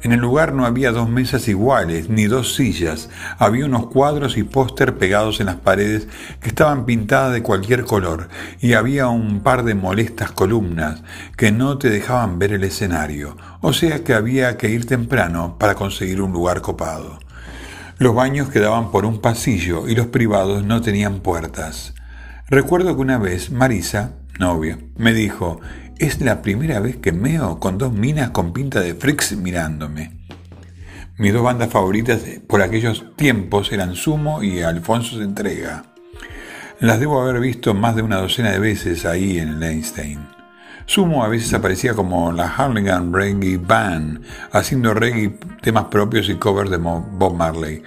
En 0.00 0.12
el 0.12 0.20
lugar 0.20 0.52
no 0.52 0.64
había 0.64 0.92
dos 0.92 1.08
mesas 1.08 1.48
iguales, 1.48 2.08
ni 2.08 2.26
dos 2.26 2.54
sillas. 2.54 3.10
Había 3.36 3.66
unos 3.66 3.88
cuadros 3.88 4.36
y 4.36 4.44
póster 4.44 4.96
pegados 4.96 5.40
en 5.40 5.46
las 5.46 5.56
paredes 5.56 6.06
que 6.40 6.50
estaban 6.50 6.86
pintadas 6.86 7.32
de 7.32 7.42
cualquier 7.42 7.84
color, 7.84 8.28
y 8.60 8.74
había 8.74 9.08
un 9.08 9.40
par 9.40 9.64
de 9.64 9.74
molestas 9.74 10.30
columnas 10.30 11.02
que 11.36 11.50
no 11.50 11.76
te 11.76 11.90
dejaban 11.90 12.38
ver 12.38 12.52
el 12.52 12.62
escenario, 12.62 13.36
o 13.60 13.72
sea 13.72 14.04
que 14.04 14.14
había 14.14 14.56
que 14.56 14.68
ir 14.68 14.86
temprano 14.86 15.56
para 15.58 15.74
conseguir 15.74 16.22
un 16.22 16.30
lugar 16.30 16.60
copado. 16.60 17.18
Los 17.98 18.14
baños 18.14 18.50
quedaban 18.50 18.92
por 18.92 19.04
un 19.04 19.20
pasillo 19.20 19.88
y 19.88 19.96
los 19.96 20.06
privados 20.06 20.62
no 20.64 20.80
tenían 20.80 21.18
puertas. 21.18 21.92
Recuerdo 22.48 22.94
que 22.94 23.00
una 23.00 23.16
vez 23.16 23.50
Marisa, 23.50 24.16
novia, 24.38 24.78
me 24.96 25.14
dijo, 25.14 25.60
es 25.98 26.20
la 26.20 26.42
primera 26.42 26.78
vez 26.78 26.96
que 26.96 27.10
meo 27.10 27.58
con 27.58 27.78
dos 27.78 27.92
minas 27.92 28.30
con 28.30 28.52
pinta 28.52 28.80
de 28.80 28.94
freaks 28.94 29.36
mirándome. 29.36 30.12
Mis 31.16 31.32
dos 31.32 31.42
bandas 31.42 31.70
favoritas 31.70 32.20
por 32.46 32.60
aquellos 32.60 33.16
tiempos 33.16 33.72
eran 33.72 33.94
Sumo 33.94 34.42
y 34.42 34.60
Alfonso 34.60 35.16
se 35.16 35.24
entrega. 35.24 35.84
Las 36.80 37.00
debo 37.00 37.22
haber 37.22 37.40
visto 37.40 37.72
más 37.72 37.96
de 37.96 38.02
una 38.02 38.16
docena 38.16 38.50
de 38.50 38.58
veces 38.58 39.06
ahí 39.06 39.38
en 39.38 39.48
el 39.48 39.62
Einstein. 39.62 40.33
Sumo 40.86 41.24
a 41.24 41.28
veces 41.28 41.52
aparecía 41.54 41.94
como 41.94 42.30
la 42.32 42.46
Harlingham 42.46 43.12
Reggae 43.12 43.56
Band, 43.56 44.22
haciendo 44.52 44.92
reggae 44.92 45.38
temas 45.62 45.84
propios 45.84 46.28
y 46.28 46.34
covers 46.34 46.70
de 46.70 46.76
Bob 46.76 47.34
Marley. 47.34 47.82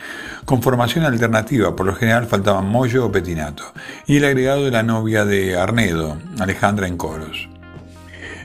Con 0.45 0.61
formación 0.61 1.05
alternativa, 1.05 1.75
por 1.75 1.85
lo 1.85 1.95
general 1.95 2.25
faltaban 2.25 2.67
Moyo 2.67 3.05
o 3.05 3.11
Petinato, 3.11 3.63
y 4.07 4.17
el 4.17 4.25
agregado 4.25 4.65
de 4.65 4.71
la 4.71 4.83
novia 4.83 5.25
de 5.25 5.57
Arnedo, 5.57 6.17
Alejandra 6.39 6.87
en 6.87 6.97
coros. 6.97 7.49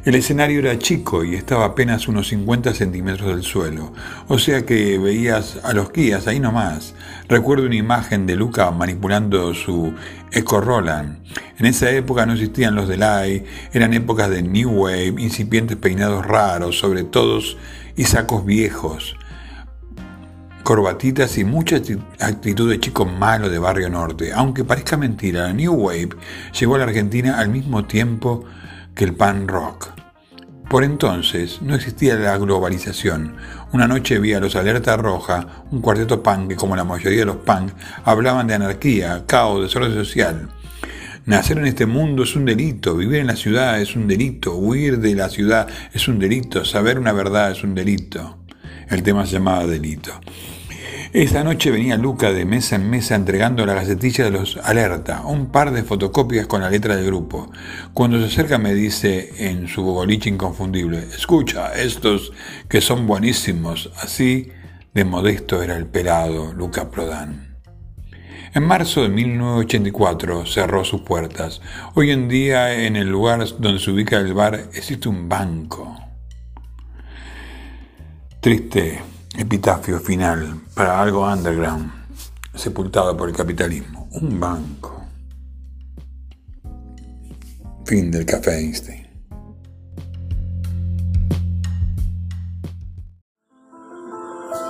El 0.05 0.17
escenario 0.17 0.59
era 0.59 0.77
chico 0.81 1.23
y 1.23 1.37
estaba 1.37 1.65
apenas 1.65 2.09
unos 2.09 2.27
50 2.27 2.75
centímetros 2.75 3.29
del 3.29 3.45
suelo, 3.45 3.93
o 4.27 4.37
sea 4.37 4.67
que 4.67 4.99
veías 4.99 5.61
a 5.63 5.73
los 5.75 5.93
guías 5.93 6.27
ahí 6.27 6.41
nomás. 6.41 6.97
Recuerdo 7.29 7.67
una 7.67 7.77
imagen 7.77 8.27
de 8.27 8.35
Luca 8.35 8.69
manipulando 8.73 9.55
su 9.55 9.95
Eco 10.33 10.61
Roland. 10.61 11.19
En 11.57 11.67
esa 11.67 11.89
época 11.93 12.27
no 12.27 12.33
existían 12.33 12.75
los 12.75 12.89
Delay, 12.89 13.45
eran 13.73 13.95
épocas 13.95 14.29
de 14.29 14.43
New 14.43 14.71
Wave, 14.71 15.15
incipientes 15.19 15.77
peinados 15.77 16.27
raros, 16.27 16.81
sobre 16.81 17.05
todos 17.05 17.57
y 17.97 18.03
sacos 18.03 18.45
viejos 18.45 19.15
corbatitas 20.65 21.39
y 21.39 21.45
mucha 21.45 21.77
actitud 22.21 22.71
de 22.71 22.81
chico 22.81 23.05
malo 23.05 23.51
de 23.51 23.59
barrio 23.59 23.89
norte. 23.89 24.33
Aunque 24.33 24.65
parezca 24.65 24.97
mentira, 24.97 25.43
la 25.43 25.53
New 25.53 25.75
Wave 25.75 26.11
llegó 26.59 26.77
a 26.77 26.79
la 26.79 26.85
Argentina 26.85 27.39
al 27.39 27.49
mismo 27.49 27.85
tiempo 27.85 28.45
que 28.95 29.05
el 29.05 29.15
pan 29.15 29.49
rock. 29.49 29.91
Por 30.69 30.85
entonces 30.85 31.61
no 31.61 31.75
existía 31.75 32.15
la 32.15 32.39
globalización. 32.39 33.37
Una 33.73 33.87
noche 33.87 34.19
vi 34.19 34.33
a 34.33 34.41
los 34.41 34.57
Alerta 34.57 34.97
Roja, 34.97 35.65
un 35.71 35.83
cuarteto 35.83 36.23
punk 36.23 36.49
que 36.49 36.57
como 36.57 36.77
la 36.77 36.85
mayoría 36.85 37.21
de 37.21 37.27
los 37.27 37.37
punk 37.37 37.73
hablaban 38.05 38.47
de 38.47 38.55
anarquía, 38.55 39.25
caos, 39.27 39.63
desorden 39.63 39.93
social. 39.93 40.49
Nacer 41.25 41.59
en 41.59 41.67
este 41.67 41.87
mundo 41.87 42.23
es 42.25 42.35
un 42.35 42.47
delito, 42.47 42.97
vivir 42.97 43.21
en 43.21 43.29
la 43.29 43.37
ciudad 43.37 43.81
es 43.81 43.95
un 43.95 44.09
delito, 44.09 44.57
huir 44.57 44.99
de 44.99 45.15
la 45.15 45.29
ciudad 45.29 45.69
es 45.93 46.09
un 46.09 46.19
delito, 46.19 46.65
saber 46.65 46.99
una 46.99 47.13
verdad 47.13 47.53
es 47.53 47.63
un 47.63 47.75
delito. 47.75 48.39
El 48.89 49.03
tema 49.03 49.25
se 49.27 49.35
llamaba 49.35 49.67
delito. 49.67 50.13
Esa 51.13 51.45
noche 51.45 51.71
venía 51.71 51.99
Luca 51.99 52.33
de 52.33 52.47
mesa 52.47 52.77
en 52.77 52.89
mesa 52.89 53.15
entregando 53.15 53.67
la 53.67 53.75
gacetilla 53.75 54.25
de 54.25 54.31
los 54.31 54.57
Alerta, 54.57 55.21
un 55.27 55.53
par 55.53 55.71
de 55.71 55.83
fotocopias 55.83 56.47
con 56.47 56.63
la 56.63 56.71
letra 56.71 56.97
del 56.97 57.05
grupo. 57.05 57.53
Cuando 57.93 58.19
se 58.19 58.25
acerca 58.25 58.57
me 58.57 58.73
dice 58.73 59.47
en 59.47 59.69
su 59.69 59.83
boliche 59.83 60.31
inconfundible, 60.31 61.01
escucha, 61.15 61.75
estos 61.75 62.33
que 62.67 62.81
son 62.81 63.07
buenísimos, 63.07 63.93
así 64.01 64.53
de 64.95 65.05
modesto 65.05 65.63
era 65.63 65.77
el 65.77 65.85
pelado 65.85 66.55
Luca 66.55 66.91
Prodan. 66.91 67.59
En 68.55 68.63
marzo 68.63 69.03
de 69.03 69.11
1984 69.11 70.47
cerró 70.47 70.83
sus 70.83 71.03
puertas. 71.03 71.61
Hoy 71.93 72.11
en 72.11 72.31
día 72.31 72.87
en 72.87 72.97
el 72.97 73.11
lugar 73.11 73.47
donde 73.59 73.81
se 73.81 73.91
ubica 73.91 74.17
el 74.17 74.33
bar 74.33 74.71
existe 74.73 75.11
un 75.11 75.29
banco. 75.29 75.95
Triste 78.41 79.12
epitafio 79.37 79.99
final 79.99 80.61
para 80.75 81.01
algo 81.01 81.27
underground, 81.27 81.91
sepultado 82.55 83.17
por 83.17 83.29
el 83.29 83.35
capitalismo. 83.35 84.09
Un 84.13 84.39
banco. 84.39 85.05
Fin 87.87 88.11
del 88.11 88.27
café 88.27 88.59
Einstein. 88.59 89.07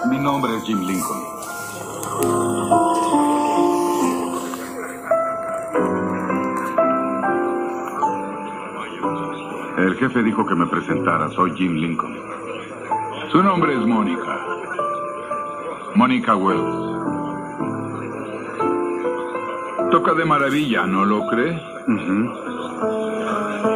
Mi 0.08 0.18
nombre 0.18 0.56
es 0.56 0.64
Jim 0.64 0.80
Lincoln. 0.80 1.20
El 9.78 9.94
jefe 9.96 10.22
dijo 10.22 10.46
que 10.46 10.54
me 10.54 10.66
presentara. 10.66 11.28
Soy 11.30 11.52
Jim 11.56 11.74
Lincoln. 11.74 12.41
Su 13.32 13.42
nombre 13.42 13.72
es 13.72 13.86
Mónica. 13.86 14.38
Mónica 15.94 16.36
Wells. 16.36 16.76
Toca 19.90 20.12
de 20.12 20.26
maravilla, 20.26 20.84
¿no 20.86 21.06
lo 21.06 21.26
cree? 21.28 21.58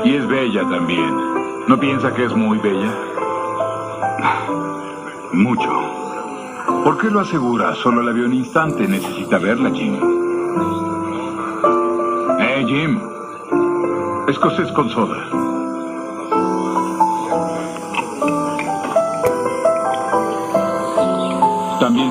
Y 0.04 0.14
es 0.14 0.28
bella 0.28 0.60
también. 0.68 1.10
¿No 1.68 1.80
piensa 1.80 2.12
que 2.12 2.24
es 2.24 2.36
muy 2.36 2.58
bella? 2.58 2.92
Mucho. 5.32 5.72
¿Por 6.84 6.98
qué 6.98 7.10
lo 7.10 7.20
asegura? 7.20 7.74
Solo 7.76 8.02
la 8.02 8.12
vio 8.12 8.26
un 8.26 8.34
instante. 8.34 8.86
Necesita 8.86 9.38
verla, 9.38 9.70
Jim. 9.70 9.96
Eh, 12.40 12.64
Jim. 12.68 13.00
Escocés 14.28 14.70
con 14.72 14.90
soda. 14.90 15.55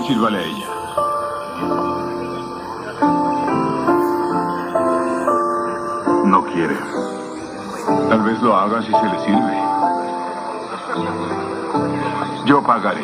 Sírvale 0.07 0.37
a 0.37 0.43
ella. 0.43 0.67
No 6.25 6.45
quiere. 6.45 6.75
Tal 8.09 8.21
vez 8.23 8.41
lo 8.41 8.55
haga 8.55 8.81
si 8.81 8.91
se 8.91 9.03
le 9.03 9.19
sirve. 9.25 9.57
Yo 12.45 12.63
pagaré. 12.63 13.03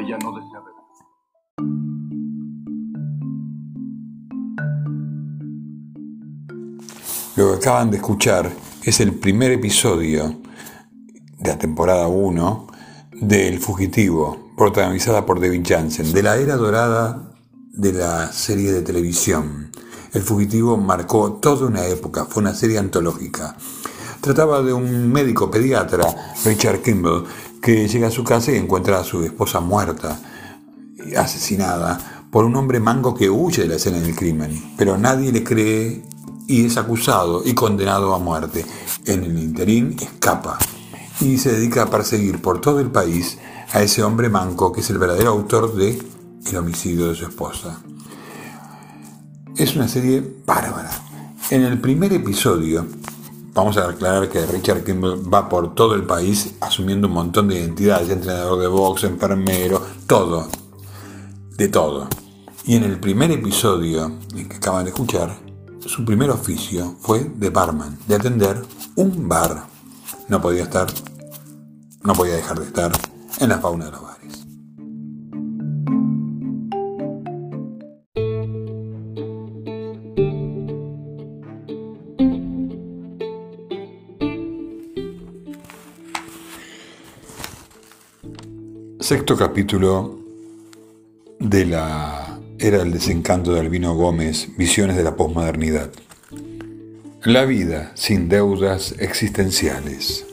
Ella 0.00 0.18
no 0.22 0.32
desea 0.32 0.60
ver. 0.60 0.74
Lo 7.36 7.50
que 7.50 7.56
acaban 7.56 7.90
de 7.90 7.96
escuchar 7.96 8.50
es 8.84 9.00
el 9.00 9.12
primer 9.14 9.52
episodio 9.52 10.40
de 11.38 11.50
la 11.50 11.58
temporada 11.58 12.08
1 12.08 12.66
de 13.12 13.48
El 13.48 13.58
Fugitivo, 13.58 14.52
protagonizada 14.56 15.26
por 15.26 15.40
David 15.40 15.66
Jansen, 15.66 16.12
de 16.12 16.22
la 16.22 16.36
era 16.38 16.56
dorada 16.56 17.34
de 17.72 17.92
la 17.92 18.32
serie 18.32 18.72
de 18.72 18.80
televisión. 18.80 19.70
El 20.14 20.22
Fugitivo 20.22 20.78
marcó 20.78 21.34
toda 21.34 21.66
una 21.66 21.84
época, 21.86 22.24
fue 22.24 22.42
una 22.42 22.54
serie 22.54 22.78
antológica. 22.78 23.54
Trataba 24.22 24.62
de 24.62 24.72
un 24.72 25.12
médico 25.12 25.50
pediatra, 25.50 26.04
Richard 26.44 26.80
Kimball, 26.80 27.24
que 27.60 27.86
llega 27.86 28.08
a 28.08 28.10
su 28.10 28.24
casa 28.24 28.52
y 28.52 28.56
encuentra 28.56 29.00
a 29.00 29.04
su 29.04 29.22
esposa 29.22 29.60
muerta, 29.60 30.18
asesinada, 31.16 32.26
por 32.30 32.44
un 32.44 32.56
hombre 32.56 32.80
mango 32.80 33.14
que 33.14 33.28
huye 33.28 33.62
de 33.62 33.68
la 33.68 33.76
escena 33.76 33.98
del 34.00 34.14
crimen, 34.14 34.72
pero 34.78 34.96
nadie 34.96 35.32
le 35.32 35.44
cree 35.44 36.02
y 36.50 36.66
es 36.66 36.76
acusado 36.76 37.42
y 37.44 37.54
condenado 37.54 38.12
a 38.12 38.18
muerte. 38.18 38.66
En 39.06 39.22
el 39.22 39.38
interín 39.38 39.94
escapa 40.00 40.58
y 41.20 41.38
se 41.38 41.52
dedica 41.52 41.84
a 41.84 41.90
perseguir 41.90 42.42
por 42.42 42.60
todo 42.60 42.80
el 42.80 42.90
país 42.90 43.38
a 43.72 43.82
ese 43.82 44.02
hombre 44.02 44.28
manco 44.28 44.72
que 44.72 44.80
es 44.80 44.90
el 44.90 44.98
verdadero 44.98 45.30
autor 45.30 45.76
de 45.76 45.96
el 46.44 46.56
homicidio 46.56 47.06
de 47.08 47.14
su 47.14 47.26
esposa. 47.26 47.80
Es 49.56 49.76
una 49.76 49.86
serie 49.86 50.38
bárbara. 50.44 50.90
En 51.50 51.62
el 51.62 51.80
primer 51.80 52.12
episodio, 52.12 52.84
vamos 53.54 53.76
a 53.76 53.88
aclarar 53.88 54.28
que 54.28 54.44
Richard 54.44 54.82
Kimball 54.82 55.32
va 55.32 55.48
por 55.48 55.76
todo 55.76 55.94
el 55.94 56.02
país 56.02 56.54
asumiendo 56.60 57.06
un 57.06 57.14
montón 57.14 57.46
de 57.46 57.60
identidades, 57.60 58.10
entrenador 58.10 58.58
de 58.60 58.66
box, 58.66 59.04
enfermero, 59.04 59.80
todo, 60.08 60.48
de 61.56 61.68
todo. 61.68 62.08
Y 62.64 62.74
en 62.74 62.82
el 62.82 62.98
primer 62.98 63.30
episodio, 63.30 64.18
que 64.34 64.56
acaban 64.56 64.84
de 64.84 64.90
escuchar, 64.90 65.49
su 65.90 66.04
primer 66.04 66.30
oficio 66.30 66.94
fue 67.00 67.24
de 67.34 67.50
barman, 67.50 67.98
de 68.06 68.14
atender 68.14 68.62
un 68.94 69.28
bar. 69.28 69.66
No 70.28 70.40
podía 70.40 70.62
estar, 70.62 70.86
no 72.04 72.12
podía 72.12 72.36
dejar 72.36 72.60
de 72.60 72.66
estar 72.66 72.92
en 73.40 73.48
la 73.48 73.58
fauna 73.58 73.86
de 73.86 73.90
los 73.90 74.02
bares. 74.02 74.46
Sexto 89.00 89.36
capítulo 89.36 90.20
de 91.40 91.66
la 91.66 92.39
era 92.60 92.78
del 92.78 92.92
desencanto 92.92 93.54
de 93.54 93.60
Albino 93.60 93.94
Gómez, 93.94 94.48
Visiones 94.58 94.96
de 94.96 95.02
la 95.02 95.16
posmodernidad. 95.16 95.90
La 97.24 97.46
vida 97.46 97.92
sin 97.94 98.28
deudas 98.28 98.94
existenciales. 98.98 100.26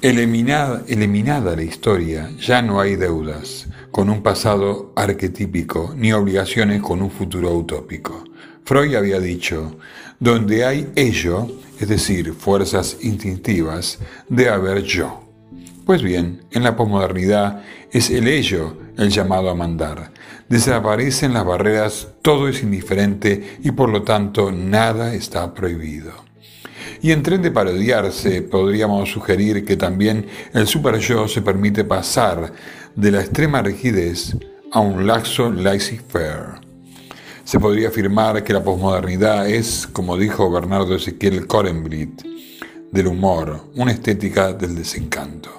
Eliminada 0.00 1.56
la 1.56 1.62
historia, 1.62 2.30
ya 2.40 2.62
no 2.62 2.80
hay 2.80 2.96
deudas 2.96 3.66
con 3.90 4.08
un 4.08 4.22
pasado 4.22 4.92
arquetípico 4.96 5.92
ni 5.94 6.12
obligaciones 6.12 6.80
con 6.80 7.02
un 7.02 7.10
futuro 7.10 7.52
utópico. 7.52 8.24
Freud 8.64 8.94
había 8.94 9.20
dicho, 9.20 9.78
donde 10.18 10.64
hay 10.64 10.90
ello, 10.96 11.48
es 11.78 11.88
decir, 11.88 12.32
fuerzas 12.32 12.96
instintivas, 13.02 13.98
de 14.28 14.48
haber 14.48 14.84
yo. 14.84 15.27
Pues 15.88 16.02
bien, 16.02 16.42
en 16.50 16.64
la 16.64 16.76
posmodernidad 16.76 17.62
es 17.90 18.10
el 18.10 18.28
ello 18.28 18.76
el 18.98 19.08
llamado 19.08 19.48
a 19.48 19.54
mandar. 19.54 20.10
Desaparecen 20.50 21.32
las 21.32 21.46
barreras, 21.46 22.08
todo 22.20 22.46
es 22.46 22.62
indiferente 22.62 23.56
y 23.64 23.70
por 23.70 23.88
lo 23.88 24.02
tanto 24.02 24.52
nada 24.52 25.14
está 25.14 25.54
prohibido. 25.54 26.12
Y 27.00 27.12
en 27.12 27.22
tren 27.22 27.40
de 27.40 27.50
parodiarse 27.50 28.42
podríamos 28.42 29.10
sugerir 29.10 29.64
que 29.64 29.78
también 29.78 30.26
el 30.52 30.66
super 30.66 30.98
yo 30.98 31.26
se 31.26 31.40
permite 31.40 31.84
pasar 31.84 32.52
de 32.94 33.10
la 33.10 33.22
extrema 33.22 33.62
rigidez 33.62 34.36
a 34.70 34.80
un 34.80 35.06
laxo 35.06 35.50
laissez-faire. 35.50 36.60
Se 37.44 37.58
podría 37.58 37.88
afirmar 37.88 38.44
que 38.44 38.52
la 38.52 38.62
posmodernidad 38.62 39.48
es, 39.48 39.86
como 39.86 40.18
dijo 40.18 40.50
Bernardo 40.50 40.96
Ezequiel 40.96 41.46
Korenblit, 41.46 42.20
del 42.92 43.06
humor, 43.06 43.70
una 43.74 43.92
estética 43.92 44.52
del 44.52 44.74
desencanto 44.74 45.58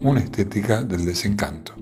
una 0.00 0.20
estética 0.20 0.82
del 0.82 1.04
desencanto. 1.04 1.74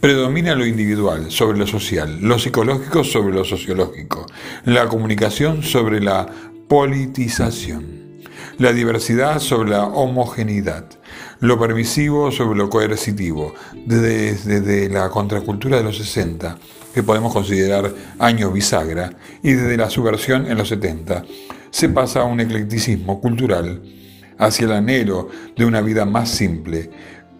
Predomina 0.00 0.54
lo 0.54 0.66
individual 0.66 1.30
sobre 1.30 1.58
lo 1.58 1.66
social, 1.66 2.20
lo 2.20 2.38
psicológico 2.38 3.04
sobre 3.04 3.34
lo 3.34 3.44
sociológico, 3.44 4.26
la 4.64 4.88
comunicación 4.88 5.62
sobre 5.62 6.00
la 6.00 6.26
politización, 6.68 8.20
la 8.58 8.72
diversidad 8.72 9.40
sobre 9.40 9.70
la 9.70 9.84
homogeneidad, 9.84 10.86
lo 11.40 11.58
permisivo 11.58 12.30
sobre 12.30 12.58
lo 12.58 12.70
coercitivo, 12.70 13.54
desde, 13.86 14.88
la 14.88 15.08
contracultura 15.10 15.76
de 15.76 15.84
los 15.84 15.98
60, 15.98 16.58
que 16.92 17.02
podemos 17.02 17.32
considerar 17.32 17.92
años 18.18 18.52
bisagra, 18.52 19.12
y 19.42 19.52
desde 19.52 19.76
la 19.76 19.90
subversión 19.90 20.46
en 20.46 20.58
los 20.58 20.68
70, 20.68 21.24
se 21.70 21.88
pasa 21.88 22.20
a 22.20 22.24
un 22.24 22.40
eclecticismo 22.40 23.20
cultural 23.20 23.82
hacia 24.38 24.66
el 24.66 24.72
anhelo 24.72 25.28
de 25.56 25.64
una 25.64 25.80
vida 25.80 26.04
más 26.04 26.30
simple, 26.30 26.90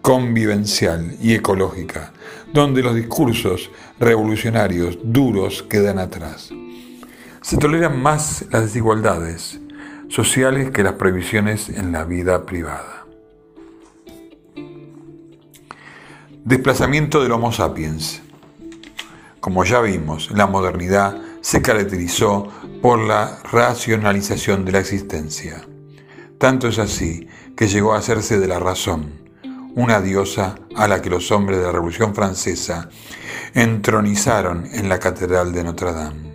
convivencial 0.05 1.17
y 1.19 1.33
ecológica, 1.33 2.13
donde 2.53 2.83
los 2.83 2.93
discursos 2.93 3.71
revolucionarios 3.99 4.99
duros 5.01 5.63
quedan 5.63 5.97
atrás. 5.97 6.51
Se 7.41 7.57
toleran 7.57 7.99
más 7.99 8.45
las 8.51 8.65
desigualdades 8.65 9.59
sociales 10.07 10.69
que 10.69 10.83
las 10.83 10.93
prohibiciones 10.93 11.69
en 11.69 11.91
la 11.91 12.03
vida 12.03 12.45
privada. 12.45 13.07
Desplazamiento 16.43 17.23
del 17.23 17.31
Homo 17.31 17.51
sapiens. 17.51 18.21
Como 19.39 19.63
ya 19.63 19.81
vimos, 19.81 20.29
la 20.29 20.45
modernidad 20.45 21.17
se 21.41 21.63
caracterizó 21.63 22.47
por 22.79 22.99
la 22.99 23.39
racionalización 23.51 24.65
de 24.65 24.71
la 24.71 24.79
existencia. 24.81 25.65
Tanto 26.37 26.67
es 26.67 26.77
así 26.77 27.27
que 27.57 27.67
llegó 27.67 27.95
a 27.95 27.97
hacerse 27.97 28.37
de 28.37 28.47
la 28.47 28.59
razón 28.59 29.24
una 29.75 29.99
diosa 29.99 30.55
a 30.75 30.87
la 30.87 31.01
que 31.01 31.09
los 31.09 31.31
hombres 31.31 31.59
de 31.59 31.65
la 31.65 31.71
Revolución 31.71 32.15
Francesa 32.15 32.89
entronizaron 33.53 34.65
en 34.73 34.87
la 34.87 34.99
Catedral 34.99 35.51
de 35.51 35.63
Notre 35.63 35.91
Dame. 35.91 36.33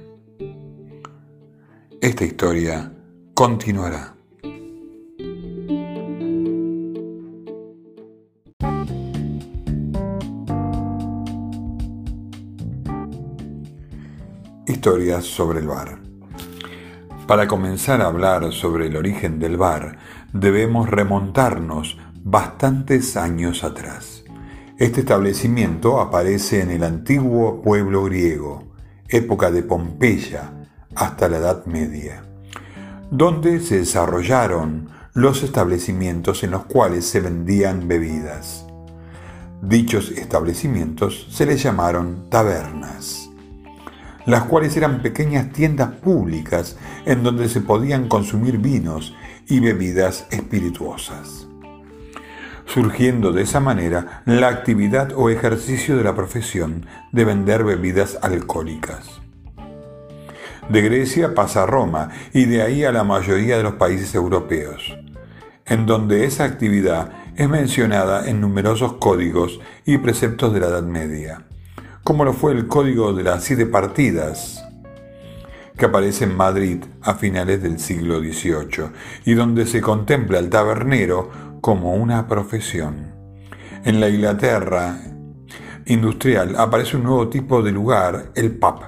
Esta 2.00 2.24
historia 2.24 2.92
continuará. 3.34 4.14
Historias 14.66 15.24
sobre 15.24 15.60
el 15.60 15.66
bar. 15.66 15.98
Para 17.26 17.46
comenzar 17.46 18.00
a 18.02 18.06
hablar 18.06 18.52
sobre 18.52 18.86
el 18.86 18.96
origen 18.96 19.38
del 19.38 19.56
bar, 19.56 19.98
debemos 20.32 20.88
remontarnos 20.88 21.98
bastantes 22.22 23.16
años 23.16 23.64
atrás. 23.64 24.24
Este 24.76 25.00
establecimiento 25.00 26.00
aparece 26.00 26.60
en 26.60 26.70
el 26.70 26.84
antiguo 26.84 27.62
pueblo 27.62 28.04
griego, 28.04 28.74
época 29.08 29.50
de 29.50 29.62
Pompeya, 29.62 30.52
hasta 30.94 31.28
la 31.28 31.38
Edad 31.38 31.66
Media, 31.66 32.22
donde 33.10 33.60
se 33.60 33.78
desarrollaron 33.78 34.90
los 35.14 35.42
establecimientos 35.42 36.42
en 36.44 36.50
los 36.52 36.64
cuales 36.66 37.06
se 37.06 37.20
vendían 37.20 37.88
bebidas. 37.88 38.66
Dichos 39.62 40.10
establecimientos 40.10 41.26
se 41.30 41.46
les 41.46 41.62
llamaron 41.62 42.28
tabernas, 42.30 43.30
las 44.26 44.44
cuales 44.44 44.76
eran 44.76 45.02
pequeñas 45.02 45.52
tiendas 45.52 45.90
públicas 45.90 46.76
en 47.06 47.22
donde 47.22 47.48
se 47.48 47.60
podían 47.60 48.08
consumir 48.08 48.58
vinos 48.58 49.14
y 49.48 49.60
bebidas 49.60 50.26
espirituosas 50.30 51.49
surgiendo 52.72 53.32
de 53.32 53.42
esa 53.42 53.60
manera 53.60 54.22
la 54.26 54.48
actividad 54.48 55.12
o 55.14 55.28
ejercicio 55.28 55.96
de 55.96 56.04
la 56.04 56.14
profesión 56.14 56.86
de 57.12 57.24
vender 57.24 57.64
bebidas 57.64 58.18
alcohólicas. 58.22 59.20
De 60.68 60.82
Grecia 60.82 61.34
pasa 61.34 61.64
a 61.64 61.66
Roma 61.66 62.10
y 62.32 62.44
de 62.44 62.62
ahí 62.62 62.84
a 62.84 62.92
la 62.92 63.02
mayoría 63.02 63.56
de 63.56 63.64
los 63.64 63.74
países 63.74 64.14
europeos, 64.14 64.96
en 65.66 65.84
donde 65.84 66.24
esa 66.24 66.44
actividad 66.44 67.10
es 67.34 67.48
mencionada 67.48 68.28
en 68.28 68.40
numerosos 68.40 68.94
códigos 68.94 69.60
y 69.84 69.98
preceptos 69.98 70.54
de 70.54 70.60
la 70.60 70.68
Edad 70.68 70.84
Media, 70.84 71.46
como 72.04 72.24
lo 72.24 72.32
fue 72.32 72.52
el 72.52 72.68
Código 72.68 73.12
de 73.12 73.24
las 73.24 73.42
Siete 73.42 73.66
Partidas, 73.66 74.64
que 75.76 75.86
aparece 75.86 76.24
en 76.24 76.36
Madrid 76.36 76.84
a 77.02 77.14
finales 77.14 77.62
del 77.62 77.80
siglo 77.80 78.20
XVIII 78.20 78.90
y 79.24 79.34
donde 79.34 79.66
se 79.66 79.80
contempla 79.80 80.38
al 80.38 80.50
tabernero 80.50 81.49
como 81.60 81.94
una 81.94 82.26
profesión. 82.26 83.14
En 83.84 84.00
la 84.00 84.08
Inglaterra 84.08 84.98
industrial 85.86 86.54
aparece 86.56 86.96
un 86.96 87.04
nuevo 87.04 87.28
tipo 87.28 87.62
de 87.62 87.72
lugar, 87.72 88.30
el 88.34 88.52
pub, 88.56 88.80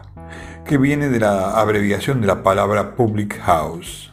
que 0.64 0.78
viene 0.78 1.08
de 1.08 1.20
la 1.20 1.58
abreviación 1.61 2.20
de 2.20 2.26
la 2.26 2.42
palabra 2.42 2.94
public 2.94 3.38
house. 3.40 4.11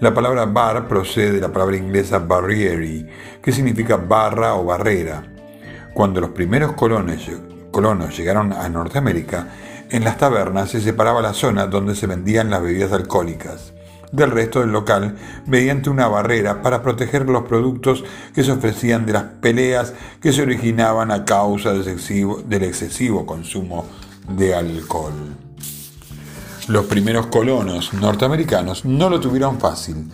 La 0.00 0.14
palabra 0.14 0.46
bar 0.46 0.88
procede 0.88 1.32
de 1.32 1.40
la 1.40 1.52
palabra 1.52 1.76
inglesa 1.76 2.20
barriere, 2.20 3.06
que 3.42 3.52
significa 3.52 3.96
barra 3.96 4.54
o 4.54 4.64
barrera. 4.64 5.24
Cuando 5.92 6.20
los 6.20 6.30
primeros 6.30 6.72
colonos, 6.72 7.30
colonos 7.70 8.16
llegaron 8.16 8.52
a 8.52 8.68
Norteamérica, 8.68 9.48
en 9.90 10.04
las 10.04 10.16
tabernas 10.16 10.70
se 10.70 10.80
separaba 10.80 11.20
la 11.20 11.34
zona 11.34 11.66
donde 11.66 11.94
se 11.94 12.06
vendían 12.06 12.48
las 12.48 12.62
bebidas 12.62 12.92
alcohólicas 12.92 13.74
del 14.12 14.30
resto 14.30 14.60
del 14.60 14.72
local 14.72 15.16
mediante 15.46 15.90
una 15.90 16.08
barrera 16.08 16.62
para 16.62 16.82
proteger 16.82 17.28
los 17.28 17.44
productos 17.44 18.04
que 18.34 18.42
se 18.42 18.52
ofrecían 18.52 19.06
de 19.06 19.12
las 19.12 19.24
peleas 19.24 19.94
que 20.20 20.32
se 20.32 20.42
originaban 20.42 21.10
a 21.10 21.24
causa 21.24 21.72
del 21.72 21.82
excesivo, 21.82 22.42
del 22.44 22.64
excesivo 22.64 23.26
consumo 23.26 23.86
de 24.28 24.54
alcohol. 24.54 25.12
Los 26.68 26.86
primeros 26.86 27.26
colonos 27.26 27.92
norteamericanos 27.94 28.84
no 28.84 29.10
lo 29.10 29.18
tuvieron 29.18 29.58
fácil. 29.58 30.08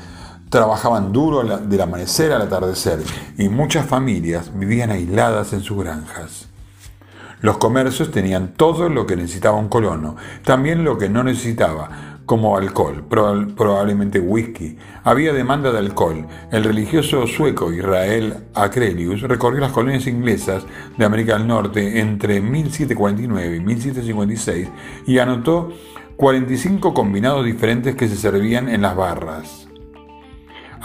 Trabajaban 0.49 1.13
duro 1.13 1.43
del 1.43 1.81
amanecer 1.81 2.33
al 2.33 2.43
atardecer 2.43 3.03
y 3.37 3.49
muchas 3.49 3.85
familias 3.85 4.51
vivían 4.55 4.91
aisladas 4.91 5.53
en 5.53 5.61
sus 5.61 5.83
granjas. 5.83 6.47
Los 7.43 7.59
comercios 7.59 8.11
tenían 8.11 8.55
todo 8.55 8.89
lo 8.89 9.07
que 9.07 9.17
necesitaba 9.17 9.59
un 9.59 9.69
colono, 9.69 10.17
también 10.45 10.85
lo 10.85 10.97
que 10.97 11.11
no 11.11 11.23
necesitaba, 11.23 12.16
como 12.27 12.57
alcohol, 12.57 13.05
probablemente 13.09 14.18
whisky. 14.18 14.77
Había 15.05 15.33
demanda 15.33 15.70
de 15.70 15.79
alcohol. 15.79 16.27
El 16.51 16.64
religioso 16.64 17.27
sueco 17.27 17.72
Israel 17.72 18.49
Acrelius 18.55 19.22
recorrió 19.22 19.61
las 19.61 19.72
colonias 19.72 20.09
inglesas 20.09 20.66
de 20.99 21.05
América 21.05 21.39
del 21.39 21.47
Norte 21.47 22.01
entre 22.01 22.41
1749 22.41 23.57
y 23.57 23.61
1756 23.61 24.68
y 25.07 25.18
anotó 25.18 25.72
45 26.16 26.93
combinados 26.93 27.45
diferentes 27.45 27.95
que 27.95 28.09
se 28.09 28.16
servían 28.16 28.68
en 28.68 28.83
las 28.83 28.97
barras. 28.97 29.68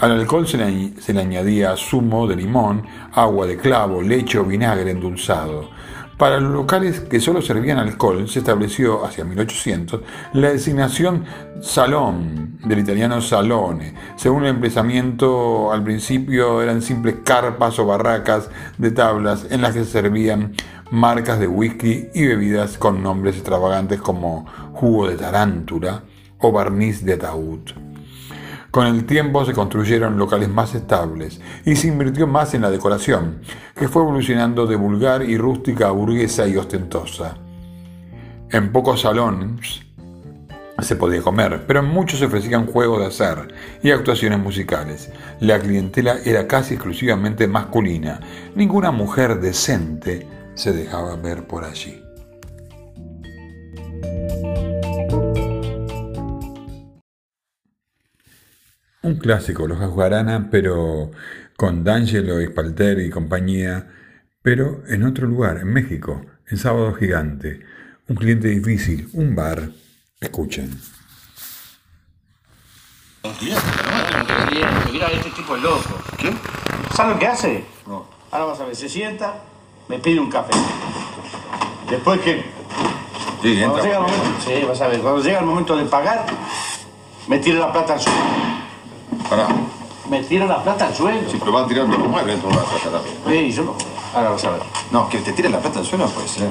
Al 0.02 0.12
alcohol 0.12 0.46
se 0.46 0.58
le, 0.58 1.20
añadía 1.20 1.76
zumo 1.76 2.26
de 2.26 2.36
limón, 2.36 2.84
agua 3.12 3.46
de 3.46 3.56
clavo, 3.56 4.02
leche 4.02 4.38
o 4.38 4.44
vinagre 4.44 4.90
endulzado. 4.90 5.70
Para 6.22 6.38
los 6.38 6.52
locales 6.52 7.00
que 7.00 7.18
solo 7.18 7.42
servían 7.42 7.78
alcohol 7.78 8.28
se 8.28 8.38
estableció 8.38 9.04
hacia 9.04 9.24
1800 9.24 10.02
la 10.34 10.50
designación 10.50 11.24
salón, 11.60 12.60
del 12.64 12.78
italiano 12.78 13.20
salone. 13.20 13.94
Según 14.14 14.44
el 14.44 14.50
emplazamiento, 14.50 15.72
al 15.72 15.82
principio 15.82 16.62
eran 16.62 16.80
simples 16.80 17.16
carpas 17.24 17.76
o 17.80 17.86
barracas 17.86 18.50
de 18.78 18.92
tablas 18.92 19.48
en 19.50 19.62
las 19.62 19.74
que 19.74 19.84
se 19.84 19.90
servían 19.90 20.52
marcas 20.92 21.40
de 21.40 21.48
whisky 21.48 22.06
y 22.14 22.24
bebidas 22.24 22.78
con 22.78 23.02
nombres 23.02 23.34
extravagantes 23.34 24.00
como 24.00 24.46
jugo 24.74 25.08
de 25.08 25.16
tarántula 25.16 26.04
o 26.38 26.52
barniz 26.52 27.04
de 27.04 27.14
ataúd. 27.14 27.91
Con 28.72 28.86
el 28.86 29.04
tiempo 29.04 29.44
se 29.44 29.52
construyeron 29.52 30.16
locales 30.16 30.48
más 30.48 30.74
estables 30.74 31.42
y 31.66 31.76
se 31.76 31.88
invirtió 31.88 32.26
más 32.26 32.54
en 32.54 32.62
la 32.62 32.70
decoración, 32.70 33.42
que 33.76 33.86
fue 33.86 34.00
evolucionando 34.00 34.66
de 34.66 34.76
vulgar 34.76 35.22
y 35.22 35.36
rústica 35.36 35.88
a 35.88 35.90
burguesa 35.90 36.48
y 36.48 36.56
ostentosa. 36.56 37.36
En 38.50 38.72
pocos 38.72 39.02
salones 39.02 39.82
se 40.78 40.96
podía 40.96 41.20
comer, 41.20 41.64
pero 41.66 41.80
en 41.80 41.86
muchos 41.86 42.20
se 42.20 42.24
ofrecían 42.24 42.66
juegos 42.66 43.00
de 43.00 43.06
azar 43.08 43.48
y 43.82 43.90
actuaciones 43.90 44.38
musicales. 44.38 45.12
La 45.38 45.58
clientela 45.58 46.16
era 46.24 46.46
casi 46.46 46.72
exclusivamente 46.72 47.46
masculina. 47.46 48.20
Ninguna 48.54 48.90
mujer 48.90 49.38
decente 49.38 50.26
se 50.54 50.72
dejaba 50.72 51.16
ver 51.16 51.46
por 51.46 51.64
allí. 51.64 52.01
Un 59.02 59.16
clásico, 59.16 59.66
los 59.66 59.80
Guarana, 59.90 60.48
pero 60.48 61.10
con 61.56 61.82
D'Angelo, 61.82 62.40
Spalter 62.40 63.00
y 63.00 63.10
compañía, 63.10 63.88
pero 64.42 64.82
en 64.86 65.04
otro 65.04 65.26
lugar, 65.26 65.58
en 65.58 65.72
México, 65.72 66.24
en 66.48 66.56
Sábado 66.56 66.94
Gigante. 66.94 67.60
Un 68.08 68.16
cliente 68.16 68.48
difícil, 68.48 69.08
un 69.12 69.34
bar. 69.34 69.70
Escuchen. 70.20 70.70
Mira, 74.92 75.06
este 75.12 75.30
tipo 75.30 75.56
es 75.56 75.62
loco. 75.62 75.98
¿Qué? 76.16 76.32
¿Sabes 76.94 77.14
lo 77.14 77.18
que 77.18 77.26
hace? 77.26 77.64
No. 77.86 78.06
Ahora 78.30 78.44
vas 78.46 78.60
a 78.60 78.66
ver, 78.66 78.76
se 78.76 78.88
sienta, 78.88 79.42
me 79.88 79.98
pide 79.98 80.20
un 80.20 80.30
café. 80.30 80.52
Después 81.90 82.20
que. 82.20 82.44
Sí, 83.42 83.58
cuando 83.58 83.78
entra. 83.78 83.82
llega 83.82 83.96
el 83.96 84.02
momento, 84.02 84.40
sí, 84.44 84.64
vas 84.66 84.80
a 84.80 84.88
ver, 84.88 85.00
cuando 85.00 85.22
llega 85.22 85.40
el 85.40 85.46
momento 85.46 85.76
de 85.76 85.84
pagar, 85.86 86.24
me 87.26 87.38
tira 87.38 87.58
la 87.58 87.72
plata 87.72 87.94
al 87.94 88.00
suelo. 88.00 88.41
Pará. 89.32 89.48
Me 90.10 90.22
tira 90.22 90.44
la 90.44 90.62
plata 90.62 90.88
al 90.88 90.94
suelo. 90.94 91.30
Si 91.30 91.38
pero 91.38 91.52
van 91.52 91.66
tirando 91.66 91.96
los 91.96 92.06
muebles 92.06 92.34
dentro 92.34 92.50
de 92.50 92.56
una 92.58 92.66
plata 92.66 92.90
también. 92.90 93.16
Sí, 93.26 93.56
yo 93.56 93.64
no. 93.64 93.74
Ahora 94.14 94.28
vas 94.28 94.44
a 94.44 94.50
ver. 94.50 94.60
No, 94.90 95.08
que 95.08 95.18
te 95.20 95.32
tiren 95.32 95.52
la 95.52 95.58
plata 95.58 95.78
al 95.78 95.86
suelo 95.86 96.04
no 96.04 96.10
puede 96.10 96.28
ser. 96.28 96.50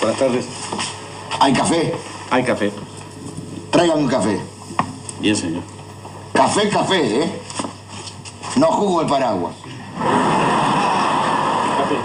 Buenas 0.00 0.18
tardes. 0.18 0.48
¿Hay 1.38 1.52
café? 1.52 1.94
Hay 2.30 2.44
café. 2.44 2.72
Tráigame 3.70 4.04
un 4.04 4.08
café. 4.08 4.40
Bien, 5.20 5.36
señor. 5.36 5.62
Café, 6.32 6.70
café, 6.70 7.24
¿eh? 7.24 7.40
No 8.56 8.68
jugo 8.68 9.02
el 9.02 9.06
paraguas. 9.06 9.52
Café. 11.76 11.96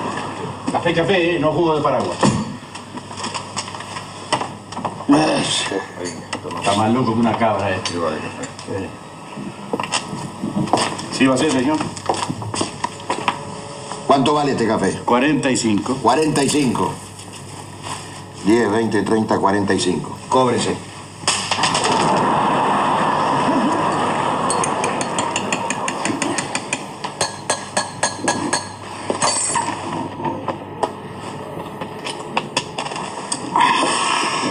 Café, 0.70 0.93
café, 0.93 1.36
¿eh? 1.36 1.39
no 1.39 1.53
jugo 1.53 1.78
de 1.78 1.82
paraguas. 1.82 2.18
Está 6.50 6.74
más 6.76 6.94
loco 6.94 7.14
que 7.14 7.20
una 7.20 7.38
cabra 7.38 7.70
este. 7.70 7.91
Sí. 7.91 8.00
¿Sí 11.18 11.28
va 11.28 11.36
a 11.36 11.38
ser, 11.38 11.52
señor? 11.52 11.78
¿Cuánto 14.08 14.34
vale 14.34 14.52
este 14.52 14.68
café? 14.68 15.00
45. 15.06 15.98
45. 16.02 16.91
10, 18.46 18.72
20, 18.72 19.04
30, 19.04 19.39
45. 19.39 20.18
Cóbrese. 20.28 20.76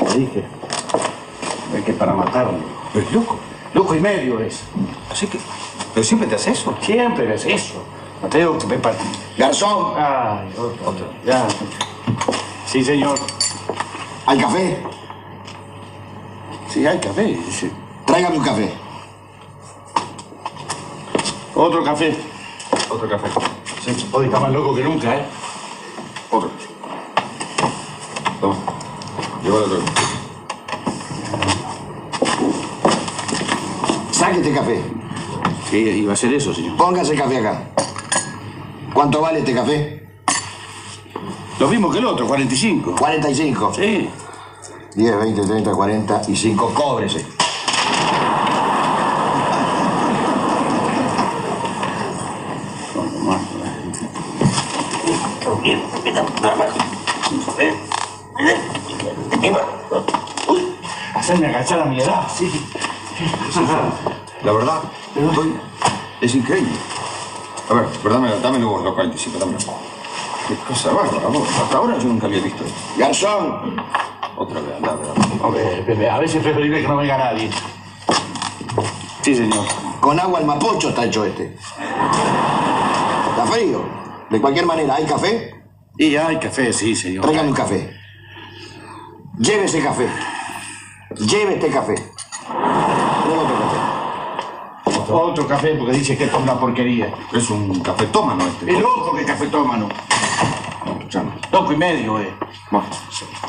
Te 0.08 0.18
dije. 0.18 0.44
Es 1.76 1.84
que 1.84 1.92
para 1.92 2.14
matarme. 2.14 2.58
Es 2.94 3.12
loco. 3.12 3.38
Loco 4.02 4.14
y 4.14 4.16
medio 4.16 4.40
es. 4.40 4.62
Así 5.10 5.26
que. 5.26 5.38
Pero 5.94 6.04
siempre 6.04 6.28
te 6.28 6.34
hace 6.34 6.50
eso. 6.52 6.74
Siempre 6.80 7.34
es 7.34 7.44
eso. 7.46 7.74
Mateo, 8.22 8.58
que 8.58 8.66
me 8.66 8.78
par- 8.78 8.94
Garzón, 9.36 9.94
Ay, 9.96 10.48
otro, 10.56 10.90
otro. 10.90 11.06
Ya. 11.24 11.46
Sí, 12.66 12.84
señor. 12.84 13.18
¿hay 14.26 14.38
café? 14.38 14.78
Sí, 16.68 16.86
hay 16.86 16.98
café. 16.98 17.38
sí. 17.50 17.70
Tráigame 18.06 18.38
un 18.38 18.44
café. 18.44 18.72
Otro 21.54 21.84
café. 21.84 22.16
Otro 22.88 23.08
café. 23.08 23.28
Sí, 23.84 24.08
hoy 24.12 24.26
está 24.26 24.40
más 24.40 24.50
loco 24.52 24.74
que 24.74 24.82
nunca, 24.84 25.16
¿eh? 25.16 25.24
Otro. 26.30 26.50
Toma. 28.40 28.56
Llévalo 29.42 29.64
otro. 29.66 29.78
Saque 34.12 34.36
este 34.38 34.52
café. 34.54 34.80
Sí, 35.72 35.78
iba 35.78 36.12
a 36.12 36.16
ser 36.16 36.34
eso, 36.34 36.52
señor. 36.52 36.76
Póngase 36.76 37.12
el 37.12 37.18
café 37.18 37.38
acá. 37.38 37.62
¿Cuánto 38.92 39.22
vale 39.22 39.38
este 39.38 39.54
café? 39.54 40.06
Lo 41.58 41.66
mismo 41.66 41.90
que 41.90 41.96
el 41.96 42.04
otro, 42.04 42.26
45. 42.26 42.94
45. 42.94 43.72
Sí. 43.74 44.10
10, 44.94 45.18
20, 45.18 45.46
30, 45.46 45.72
45. 45.72 46.74
Cóbrese. 46.74 47.24
Hacerme 61.14 61.46
agachar 61.46 61.80
a 61.80 61.84
mi 61.86 61.98
edad, 61.98 62.28
sí. 62.28 62.52
La 64.44 64.52
verdad. 64.52 64.82
Es 66.22 66.34
increíble. 66.36 66.72
A 67.68 67.74
ver, 67.74 67.86
dámelo, 68.04 68.40
dámelo 68.40 68.68
vos, 68.70 68.84
los 68.84 68.94
45, 68.94 69.38
dámelo. 69.38 69.58
Qué 70.48 70.54
cosa 70.68 70.92
bárbara, 70.92 71.26
vos. 71.28 71.48
Hasta 71.48 71.76
ahora 71.76 71.98
yo 71.98 72.04
nunca 72.04 72.26
había 72.26 72.40
visto 72.40 72.64
esto. 72.64 72.78
Garzón, 72.96 73.76
Otra 74.36 74.60
vez, 74.60 74.76
anda. 74.76 74.96
A 75.44 75.48
ver, 75.50 75.84
Pepe, 75.84 76.08
a 76.08 76.18
veces 76.18 76.36
es 76.36 76.42
preferible 76.42 76.80
que 76.80 76.88
no 76.88 76.96
venga 76.96 77.18
nadie. 77.18 77.50
Sí, 79.22 79.34
señor. 79.34 79.66
con 80.00 80.18
agua 80.18 80.38
al 80.38 80.46
mapocho 80.46 80.88
está 80.90 81.04
hecho 81.04 81.24
este. 81.24 81.56
Está 83.30 83.46
frío. 83.46 83.84
De 84.30 84.40
cualquier 84.40 84.66
manera, 84.66 84.94
¿hay 84.94 85.04
café? 85.04 85.54
Y 85.98 86.16
hay 86.16 86.38
café, 86.38 86.72
sí, 86.72 86.94
señor. 86.94 87.22
Tráigame 87.22 87.48
un 87.48 87.54
café. 87.54 87.96
Lleve 89.38 89.64
ese 89.64 89.82
café. 89.82 90.08
Lleve 91.16 91.54
este 91.54 91.68
café. 91.68 91.94
Café. 95.12 95.30
Otro 95.30 95.46
café 95.46 95.74
porque 95.74 95.92
dice 95.92 96.16
que 96.16 96.24
esto 96.24 96.38
es 96.38 96.42
una 96.42 96.58
porquería. 96.58 97.14
Es 97.32 97.50
un 97.50 97.80
cafetómano 97.80 98.46
este. 98.46 98.72
Es 98.72 98.80
loco 98.80 99.14
que 99.14 99.24
café 99.24 99.46
tómano. 99.46 99.88
Escuchame. 100.86 101.30
Loco 101.52 101.72
y 101.72 101.76
medio, 101.76 102.18
eh. 102.20 102.34
Bueno, 102.70 102.86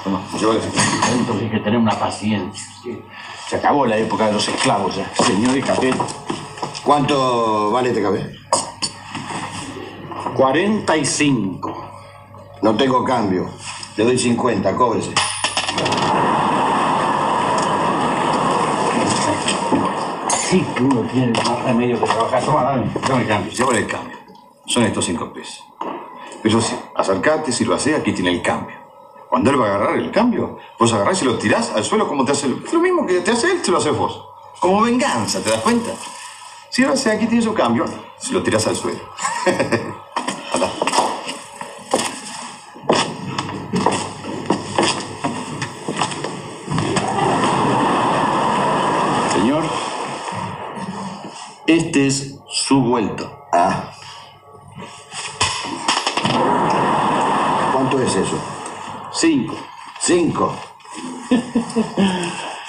toma. 0.04 0.22
Entonces 0.34 1.44
hay 1.44 1.50
que 1.50 1.60
tener 1.60 1.80
una 1.80 1.98
paciencia. 1.98 2.66
Se 3.48 3.56
acabó 3.56 3.86
la 3.86 3.98
época 3.98 4.28
de 4.28 4.34
los 4.34 4.48
esclavos 4.48 4.96
ya. 4.96 5.10
Señor 5.24 5.58
y 5.58 5.62
café. 5.62 5.92
¿Cuánto 6.84 7.72
vale 7.72 7.90
este 7.90 8.02
café? 8.02 8.36
45. 10.36 11.92
No 12.62 12.76
tengo 12.76 13.04
cambio. 13.04 13.50
Le 13.96 14.04
doy 14.04 14.18
50, 14.18 14.76
cóbrese. 14.76 15.14
Sí 20.50 20.66
que 20.73 20.73
uno 20.84 21.02
tiene 21.12 21.32
más 21.32 21.64
remedio 21.64 22.00
que 22.00 22.06
trabajar. 22.06 22.44
Toma, 22.44 23.22
el 23.22 23.28
cambio. 23.28 23.52
Llévale 23.52 23.80
el 23.80 23.88
cambio. 23.88 24.18
Son 24.66 24.84
estos 24.84 25.06
cinco 25.06 25.32
pesos. 25.34 25.64
Pero 26.42 26.62
sí, 26.62 26.76
acercate, 26.96 27.52
sírvase, 27.52 27.96
aquí 27.96 28.12
tiene 28.12 28.32
el 28.32 28.42
cambio. 28.42 28.76
Cuando 29.30 29.50
él 29.50 29.60
va 29.60 29.66
a 29.66 29.76
agarrar 29.76 29.98
el 29.98 30.12
cambio, 30.12 30.60
vos 30.78 30.94
agarrás 30.94 31.22
y 31.22 31.26
lo 31.26 31.38
tirás 31.38 31.72
al 31.72 31.84
suelo 31.84 32.08
como 32.08 32.26
te 32.26 32.34
hace 32.34 32.48
él. 32.48 32.62
Es 32.66 32.74
lo 32.74 32.80
mismo 32.80 33.06
que 33.06 33.22
te 33.22 33.32
hace 33.32 33.52
él, 33.52 33.62
te 33.62 33.72
lo 33.72 33.78
haces 33.78 33.98
vos. 33.98 34.26
Como 34.60 34.82
venganza, 34.82 35.42
¿te 35.42 35.50
das 35.50 35.62
cuenta? 35.62 35.92
Sírvase, 36.70 37.12
aquí 37.12 37.26
tiene 37.28 37.44
su 37.44 37.54
cambio. 37.54 37.86
Si 38.18 38.32
lo 38.32 38.44
tirás 38.44 38.68
al 38.68 38.76
suelo. 38.76 39.00
Anda. 40.54 40.70
Este 51.74 52.06
es 52.06 52.36
su 52.52 52.82
vuelto. 52.82 53.48
Ah. 53.52 53.92
¿Cuánto 57.74 58.00
es 58.00 58.16
eso? 58.16 58.40
Cinco. 59.12 59.56
Cinco. 60.00 60.56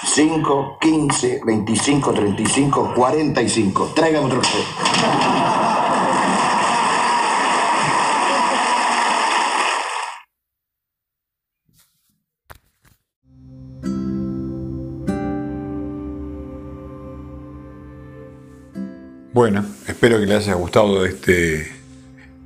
5, 0.07 0.77
15, 0.81 1.41
25, 1.45 2.13
35, 2.13 2.93
45. 2.95 3.91
Tráigame 3.93 4.25
otro. 4.25 4.41
Bueno, 19.35 19.65
espero 19.85 20.17
que 20.17 20.27
les 20.27 20.47
haya 20.47 20.53
gustado 20.53 21.05
este 21.05 21.69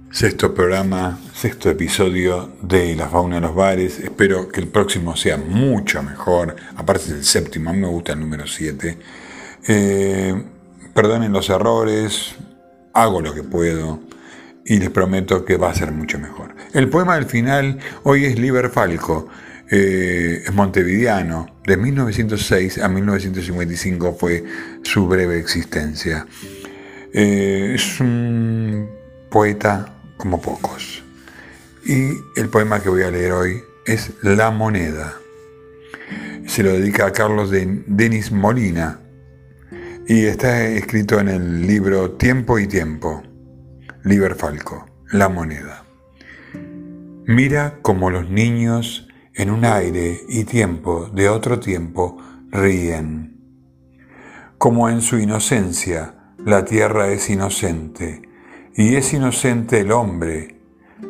sexto 0.10 0.56
programa, 0.56 1.20
sexto 1.36 1.70
episodio 1.70 2.54
de 2.64 2.96
La 2.96 3.08
Fauna 3.08 3.38
en 3.38 3.44
los 3.44 3.54
Bares. 3.54 4.00
Espero 4.00 4.50
que 4.50 4.60
el 4.60 4.70
próximo 4.70 5.16
sea 5.16 5.38
mucho 5.38 6.02
mejor. 6.02 6.56
Aparte 6.76 7.14
del 7.14 7.24
séptimo, 7.24 7.70
a 7.70 7.74
mí 7.74 7.80
me 7.80 7.88
gusta 7.88 8.14
el 8.14 8.20
número 8.20 8.48
7. 8.48 8.98
Eh, 9.68 10.44
perdonen 10.92 11.32
los 11.32 11.52
errores, 11.52 12.34
hago 12.96 13.22
lo 13.22 13.36
que 13.36 13.44
puedo 13.44 14.00
y 14.66 14.80
les 14.80 14.90
prometo 14.90 15.46
que 15.46 15.58
va 15.58 15.70
a 15.70 15.76
ser 15.76 15.92
mucho 15.92 16.18
mejor. 16.18 16.56
El 16.74 16.90
poema 16.90 17.14
del 17.18 17.26
final 17.26 17.78
hoy 18.02 18.26
es 18.26 18.40
Liber 18.40 18.72
Falco. 18.72 19.30
Eh, 19.70 20.42
es 20.44 20.54
montevideano, 20.56 21.60
de 21.64 21.78
1906 21.78 22.80
a 22.80 22.90
1955 22.90 24.18
fue 24.20 24.44
su 24.82 25.06
breve 25.06 25.38
existencia. 25.38 26.26
Eh, 27.14 27.72
es 27.74 28.00
un 28.00 28.90
poeta 29.32 29.96
como 30.18 30.42
pocos. 30.42 31.04
Y 31.86 32.12
el 32.36 32.50
poema 32.50 32.82
que 32.82 32.90
voy 32.90 33.04
a 33.04 33.12
leer 33.12 33.32
hoy 33.32 33.64
es 33.86 34.14
La 34.22 34.52
moneda. 34.52 35.16
Se 36.46 36.62
lo 36.62 36.74
dedica 36.74 37.08
a 37.08 37.14
Carlos 37.14 37.50
de 37.50 37.84
Denis 37.88 38.32
Molina 38.32 39.00
y 40.08 40.26
está 40.26 40.68
escrito 40.68 41.20
en 41.20 41.30
el 41.30 41.68
libro 41.68 42.12
Tiempo 42.12 42.60
y 42.60 42.68
Tiempo, 42.68 43.24
Liber 44.04 44.36
Falco, 44.36 44.86
La 45.12 45.30
moneda. 45.30 45.86
Mira 47.26 47.80
como 47.82 48.10
los 48.10 48.30
niños 48.30 49.08
en 49.34 49.52
un 49.52 49.66
aire 49.66 50.22
y 50.28 50.44
tiempo 50.44 51.10
de 51.14 51.30
otro 51.30 51.60
tiempo 51.60 52.18
ríen, 52.52 53.40
como 54.58 54.90
en 54.90 55.02
su 55.02 55.18
inocencia 55.18 56.19
la 56.46 56.64
tierra 56.66 57.10
es 57.10 57.30
inocente, 57.30 58.22
y 58.76 58.96
es 58.96 59.14
inocente 59.14 59.82
el 59.82 59.92
hombre. 59.92 60.60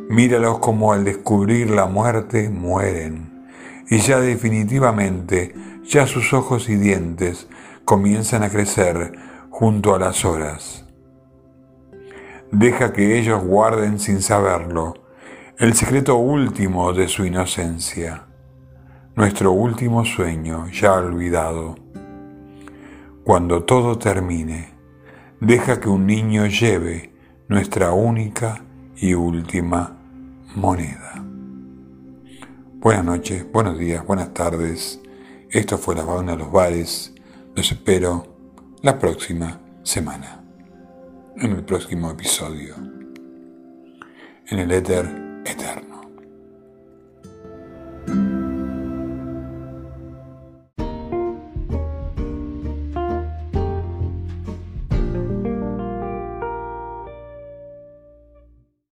Míralos 0.09 0.59
como 0.59 0.91
al 0.91 1.03
descubrir 1.03 1.69
la 1.69 1.85
muerte 1.85 2.49
mueren, 2.49 3.47
y 3.89 3.99
ya 3.99 4.19
definitivamente, 4.19 5.53
ya 5.83 6.07
sus 6.07 6.33
ojos 6.33 6.69
y 6.69 6.75
dientes 6.75 7.47
comienzan 7.85 8.43
a 8.43 8.49
crecer 8.49 9.13
junto 9.49 9.95
a 9.95 9.99
las 9.99 10.25
horas. 10.25 10.85
Deja 12.51 12.93
que 12.93 13.19
ellos 13.19 13.43
guarden 13.43 13.99
sin 13.99 14.21
saberlo 14.21 14.95
el 15.59 15.73
secreto 15.73 16.15
último 16.15 16.93
de 16.93 17.07
su 17.07 17.25
inocencia, 17.25 18.25
nuestro 19.15 19.51
último 19.51 20.05
sueño 20.05 20.67
ya 20.69 20.93
olvidado. 20.93 21.75
Cuando 23.23 23.63
todo 23.63 23.97
termine, 23.97 24.78
deja 25.39 25.79
que 25.79 25.89
un 25.89 26.05
niño 26.05 26.45
lleve 26.47 27.13
nuestra 27.47 27.91
única 27.93 28.63
y 28.97 29.13
última 29.13 29.97
moneda. 30.55 31.23
Buenas 32.79 33.05
noches, 33.05 33.45
buenos 33.51 33.77
días, 33.77 34.05
buenas 34.05 34.33
tardes. 34.33 35.01
Esto 35.49 35.77
fue 35.77 35.95
La 35.95 36.03
Fauna 36.03 36.33
de 36.33 36.39
los 36.39 36.51
Bares. 36.51 37.13
Los 37.55 37.71
espero 37.71 38.37
la 38.81 38.99
próxima 38.99 39.59
semana, 39.83 40.43
en 41.37 41.51
el 41.51 41.63
próximo 41.63 42.11
episodio, 42.11 42.75
en 44.47 44.59
el 44.59 44.71
éter 44.71 45.41
eterno. 45.45 45.88